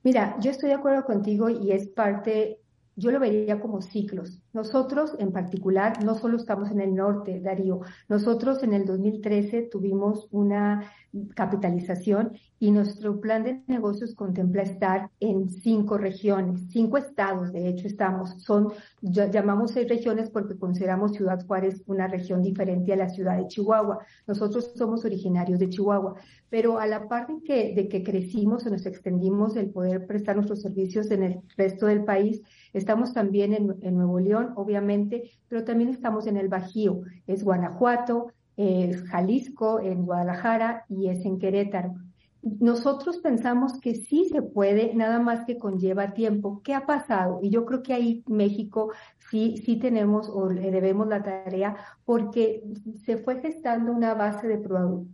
Mira, 0.03 0.37
yo 0.41 0.51
estoy 0.51 0.71
de 0.71 0.75
acuerdo 0.75 1.05
contigo 1.05 1.49
y 1.49 1.71
es 1.71 1.87
parte 1.89 2.63
yo 2.97 3.11
lo 3.11 3.21
vería 3.21 3.61
como 3.61 3.81
ciclos. 3.81 4.42
Nosotros 4.53 5.15
en 5.19 5.33
particular 5.33 6.05
no 6.05 6.15
solo 6.15 6.37
estamos 6.37 6.71
en 6.71 6.81
el 6.81 6.95
norte, 6.95 7.41
Darío, 7.41 7.81
nosotros 8.09 8.63
en 8.63 8.75
el 8.75 8.85
2013 8.85 9.63
tuvimos 9.71 10.29
una 10.31 10.91
capitalización 11.35 12.33
y 12.59 12.71
nuestro 12.71 13.21
plan 13.21 13.45
de 13.45 13.63
negocios 13.67 14.15
contempla 14.15 14.63
estar 14.63 15.11
en 15.21 15.51
cinco 15.51 15.99
regiones, 15.99 16.69
cinco 16.71 16.97
estados, 16.97 17.53
de 17.53 17.69
hecho 17.69 17.87
estamos, 17.87 18.43
son, 18.43 18.73
llamamos 19.03 19.73
seis 19.73 19.89
regiones 19.89 20.31
porque 20.31 20.59
consideramos 20.59 21.13
Ciudad 21.13 21.45
Juárez 21.47 21.83
una 21.87 22.07
región 22.07 22.43
diferente 22.43 22.93
a 22.93 22.97
la 22.97 23.09
ciudad 23.09 23.37
de 23.37 23.49
Chihuahua. 23.49 23.99
Nosotros 24.27 24.73
somos 24.75 25.05
originarios 25.05 25.59
de 25.59 25.69
Chihuahua, 25.69 26.15
pero 26.49 26.79
a 26.79 26.87
la 26.87 27.09
parte 27.09 27.35
que, 27.45 27.75
de 27.75 27.89
que 27.89 28.03
crecimos 28.03 28.65
o 28.67 28.71
nos 28.71 28.87
extendimos 28.87 29.57
el 29.57 29.71
poder 29.71 30.07
prestar 30.07 30.37
nuestros 30.37 30.63
servicios 30.63 31.11
en 31.11 31.23
el 31.23 31.41
resto 31.57 31.87
del 31.87 32.05
país, 32.05 32.43
Estamos 32.73 33.13
también 33.13 33.53
en, 33.53 33.95
Nuevo 33.95 34.19
León, 34.19 34.42
obviamente, 34.57 35.31
pero 35.49 35.65
también 35.65 35.91
estamos 35.91 36.27
en 36.27 36.37
el 36.37 36.49
Bajío, 36.49 37.03
es 37.27 37.45
Guanajuato, 37.45 38.33
es 38.57 39.03
Jalisco, 39.05 39.81
en 39.81 40.05
Guadalajara 40.05 40.85
y 40.89 41.09
es 41.09 41.25
en 41.25 41.39
Querétaro. 41.39 41.95
Nosotros 42.43 43.19
pensamos 43.19 43.79
que 43.79 43.95
sí 43.95 44.25
se 44.25 44.43
puede, 44.43 44.95
nada 44.95 45.21
más 45.21 45.45
que 45.47 45.59
conlleva 45.59 46.13
tiempo. 46.13 46.61
¿Qué 46.65 46.75
ha 46.75 46.87
pasado? 46.87 47.39
Y 47.41 47.51
yo 47.51 47.65
creo 47.65 47.85
que 47.85 47.95
ahí 47.95 48.25
México 48.27 48.91
sí, 49.31 49.59
sí 49.65 49.77
tenemos 49.77 50.29
o 50.29 50.51
le 50.51 50.73
debemos 50.73 51.07
la 51.07 51.23
tarea 51.23 51.77
porque 52.05 52.65
se 53.05 53.17
fue 53.17 53.41
gestando 53.41 53.93
una 53.93 54.15
base 54.15 54.49
de 54.49 54.59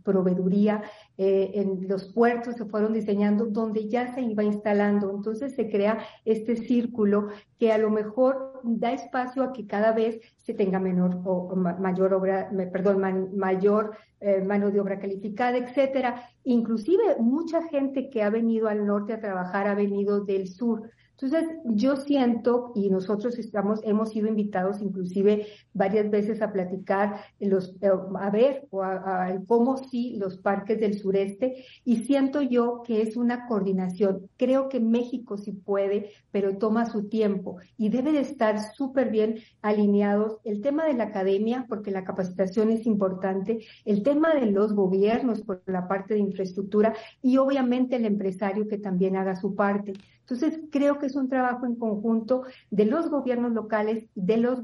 proveeduría 0.03 0.81
eh, 1.19 1.51
en 1.53 1.87
los 1.87 2.11
puertos, 2.13 2.55
se 2.55 2.65
fueron 2.65 2.93
diseñando 2.93 3.45
donde 3.45 3.87
ya 3.87 4.11
se 4.15 4.21
iba 4.21 4.43
instalando. 4.43 5.11
Entonces 5.11 5.53
se 5.53 5.69
crea 5.69 5.99
este 6.25 6.55
círculo 6.55 7.27
que 7.59 7.71
a 7.71 7.77
lo 7.77 7.91
mejor 7.91 8.58
da 8.63 8.93
espacio 8.93 9.43
a 9.43 9.53
que 9.53 9.65
cada 9.65 9.91
vez 9.91 10.19
se 10.37 10.53
tenga 10.53 10.79
menor 10.79 11.21
o, 11.25 11.55
mayor 11.55 12.13
obra, 12.13 12.49
perdón, 12.71 13.35
mayor 13.35 13.95
eh, 14.19 14.41
mano 14.41 14.69
de 14.71 14.79
obra 14.79 14.99
calificada, 14.99 15.57
etcétera. 15.57 16.23
Inclusive 16.43 17.17
mucha 17.19 17.61
gente 17.69 18.09
que 18.09 18.23
ha 18.23 18.29
venido 18.29 18.67
al 18.67 18.85
norte 18.85 19.13
a 19.13 19.21
trabajar 19.21 19.67
ha 19.67 19.75
venido 19.75 20.25
del 20.25 20.47
sur. 20.47 20.89
Entonces, 21.21 21.49
yo 21.65 21.97
siento, 21.97 22.71
y 22.75 22.89
nosotros 22.89 23.37
estamos, 23.37 23.81
hemos 23.83 24.11
sido 24.11 24.29
invitados 24.29 24.81
inclusive 24.81 25.47
varias 25.73 26.09
veces 26.09 26.41
a 26.41 26.53
platicar, 26.53 27.19
los, 27.41 27.75
eh, 27.81 27.89
a 28.19 28.29
ver 28.29 28.67
o 28.69 28.83
a, 28.83 29.37
cómo 29.45 29.75
sí 29.75 30.15
los 30.17 30.37
parques 30.37 30.79
del 30.79 30.97
sureste, 30.97 31.65
y 31.83 31.97
siento 32.05 32.41
yo 32.41 32.83
que 32.85 33.01
es 33.01 33.17
una 33.17 33.47
coordinación. 33.47 34.29
Creo 34.37 34.69
que 34.69 34.79
México 34.79 35.37
sí 35.37 35.51
puede, 35.51 36.11
pero 36.31 36.57
toma 36.57 36.85
su 36.85 37.09
tiempo 37.09 37.57
y 37.77 37.89
debe 37.89 38.13
de 38.13 38.21
estar 38.21 38.48
súper 38.57 39.11
bien 39.11 39.39
alineados. 39.61 40.39
El 40.43 40.61
tema 40.61 40.85
de 40.85 40.93
la 40.93 41.05
academia, 41.05 41.65
porque 41.69 41.91
la 41.91 42.03
capacitación 42.03 42.71
es 42.71 42.85
importante, 42.85 43.59
el 43.85 44.01
tema 44.01 44.33
de 44.33 44.47
los 44.47 44.73
gobiernos 44.73 45.41
por 45.41 45.61
la 45.67 45.87
parte 45.87 46.15
de 46.15 46.21
infraestructura 46.21 46.95
y 47.21 47.37
obviamente 47.37 47.97
el 47.97 48.05
empresario 48.05 48.67
que 48.67 48.77
también 48.77 49.15
haga 49.15 49.35
su 49.35 49.55
parte. 49.55 49.93
Entonces, 50.21 50.59
creo 50.71 50.99
que 50.99 51.07
es 51.07 51.15
un 51.15 51.29
trabajo 51.29 51.65
en 51.65 51.75
conjunto 51.75 52.43
de 52.71 52.85
los 52.85 53.09
gobiernos 53.09 53.51
locales 53.51 54.05
de 54.15 54.37
los 54.37 54.59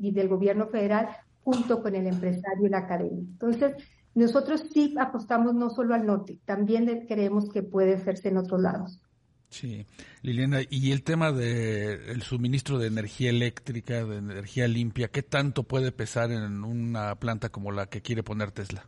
y 0.00 0.12
del 0.12 0.28
gobierno 0.28 0.66
federal 0.68 1.08
junto 1.42 1.82
con 1.82 1.94
el 1.94 2.06
empresario 2.06 2.66
y 2.66 2.70
la 2.70 2.78
academia. 2.78 3.18
Entonces, 3.18 3.74
nosotros 4.14 4.64
sí 4.72 4.94
apostamos 4.98 5.54
no 5.54 5.70
solo 5.70 5.94
al 5.94 6.06
norte, 6.06 6.38
también 6.44 7.06
creemos 7.06 7.50
que 7.50 7.62
puede 7.62 7.94
hacerse 7.94 8.28
en 8.28 8.38
otros 8.38 8.60
lados. 8.60 9.00
Sí, 9.54 9.86
Liliana, 10.22 10.62
y 10.68 10.90
el 10.90 11.04
tema 11.04 11.30
del 11.30 12.22
suministro 12.22 12.80
de 12.80 12.88
energía 12.88 13.30
eléctrica, 13.30 14.04
de 14.04 14.16
energía 14.16 14.66
limpia, 14.66 15.12
¿qué 15.12 15.22
tanto 15.22 15.62
puede 15.62 15.92
pesar 15.92 16.32
en 16.32 16.64
una 16.64 17.14
planta 17.20 17.50
como 17.50 17.70
la 17.70 17.86
que 17.86 18.02
quiere 18.02 18.24
poner 18.24 18.50
Tesla? 18.50 18.84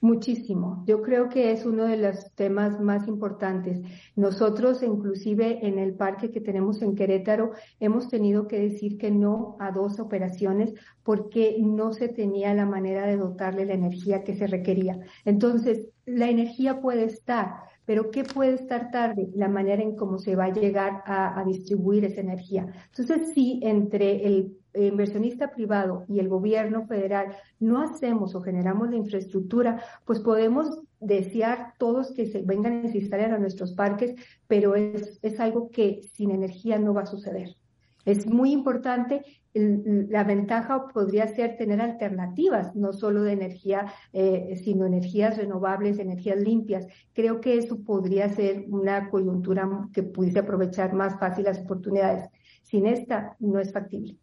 Muchísimo. 0.00 0.84
Yo 0.86 1.02
creo 1.02 1.28
que 1.28 1.50
es 1.50 1.66
uno 1.66 1.86
de 1.86 1.96
los 1.96 2.30
temas 2.36 2.78
más 2.78 3.08
importantes. 3.08 3.80
Nosotros, 4.14 4.80
inclusive 4.84 5.66
en 5.66 5.80
el 5.80 5.94
parque 5.94 6.30
que 6.30 6.40
tenemos 6.40 6.80
en 6.80 6.94
Querétaro, 6.94 7.50
hemos 7.80 8.08
tenido 8.08 8.46
que 8.46 8.60
decir 8.60 8.96
que 8.96 9.10
no 9.10 9.56
a 9.58 9.72
dos 9.72 9.98
operaciones 9.98 10.72
porque 11.02 11.56
no 11.58 11.92
se 11.92 12.08
tenía 12.08 12.54
la 12.54 12.66
manera 12.66 13.06
de 13.06 13.16
dotarle 13.16 13.64
la 13.64 13.74
energía 13.74 14.22
que 14.22 14.36
se 14.36 14.46
requería. 14.46 15.00
Entonces, 15.24 15.88
la 16.06 16.30
energía 16.30 16.80
puede 16.80 17.06
estar, 17.06 17.54
pero 17.86 18.10
¿qué 18.10 18.24
puede 18.24 18.54
estar 18.54 18.90
tarde? 18.90 19.28
La 19.34 19.48
manera 19.48 19.82
en 19.82 19.96
cómo 19.96 20.18
se 20.18 20.36
va 20.36 20.46
a 20.46 20.52
llegar 20.52 21.02
a, 21.06 21.42
distribuir 21.46 22.04
esa 22.04 22.20
energía. 22.20 22.66
Entonces, 22.90 23.32
sí, 23.34 23.60
entre 23.62 24.26
el 24.26 24.56
inversionista 24.74 25.50
privado 25.50 26.04
y 26.08 26.18
el 26.18 26.28
gobierno 26.28 26.86
federal 26.86 27.36
no 27.60 27.80
hacemos 27.80 28.34
o 28.34 28.40
generamos 28.40 28.90
la 28.90 28.96
infraestructura, 28.96 29.82
pues 30.04 30.20
podemos 30.20 30.80
desear 31.00 31.74
todos 31.78 32.12
que 32.12 32.26
se 32.26 32.42
vengan 32.42 32.84
a 32.84 32.96
instalar 32.96 33.32
a 33.32 33.38
nuestros 33.38 33.72
parques, 33.72 34.14
pero 34.48 34.74
es, 34.74 35.18
es 35.22 35.38
algo 35.38 35.70
que 35.70 36.00
sin 36.14 36.30
energía 36.30 36.78
no 36.78 36.94
va 36.94 37.02
a 37.02 37.06
suceder. 37.06 37.56
Es 38.04 38.26
muy 38.26 38.52
importante, 38.52 39.22
la 39.54 40.24
ventaja 40.24 40.88
podría 40.88 41.26
ser 41.28 41.56
tener 41.56 41.80
alternativas, 41.80 42.74
no 42.74 42.92
solo 42.92 43.22
de 43.22 43.32
energía, 43.32 43.92
eh, 44.12 44.60
sino 44.62 44.84
energías 44.84 45.36
renovables, 45.36 45.98
energías 45.98 46.38
limpias. 46.38 46.86
Creo 47.12 47.40
que 47.40 47.56
eso 47.56 47.80
podría 47.82 48.28
ser 48.28 48.66
una 48.68 49.08
coyuntura 49.10 49.68
que 49.92 50.02
pudiese 50.02 50.40
aprovechar 50.40 50.92
más 50.92 51.18
fácil 51.18 51.44
las 51.44 51.60
oportunidades. 51.60 52.28
Sin 52.62 52.86
esta, 52.86 53.36
no 53.38 53.60
es 53.60 53.72
factible. 53.72 54.16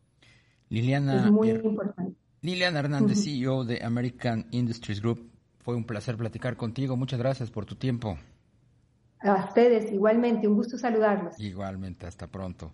Liliana, 0.69 1.25
es 1.25 1.31
muy 1.31 1.49
importante. 1.49 2.15
Liliana 2.41 2.79
Hernández, 2.79 3.23
CEO 3.23 3.63
de 3.63 3.83
American 3.83 4.47
Industries 4.51 5.01
Group. 5.01 5.31
Fue 5.59 5.75
un 5.75 5.85
placer 5.85 6.17
platicar 6.17 6.57
contigo. 6.57 6.97
Muchas 6.97 7.19
gracias 7.19 7.51
por 7.51 7.65
tu 7.65 7.75
tiempo. 7.75 8.17
A 9.19 9.45
ustedes, 9.45 9.91
igualmente. 9.91 10.47
Un 10.47 10.55
gusto 10.55 10.77
saludarlos. 10.77 11.39
Igualmente, 11.39 12.07
hasta 12.07 12.27
pronto. 12.27 12.69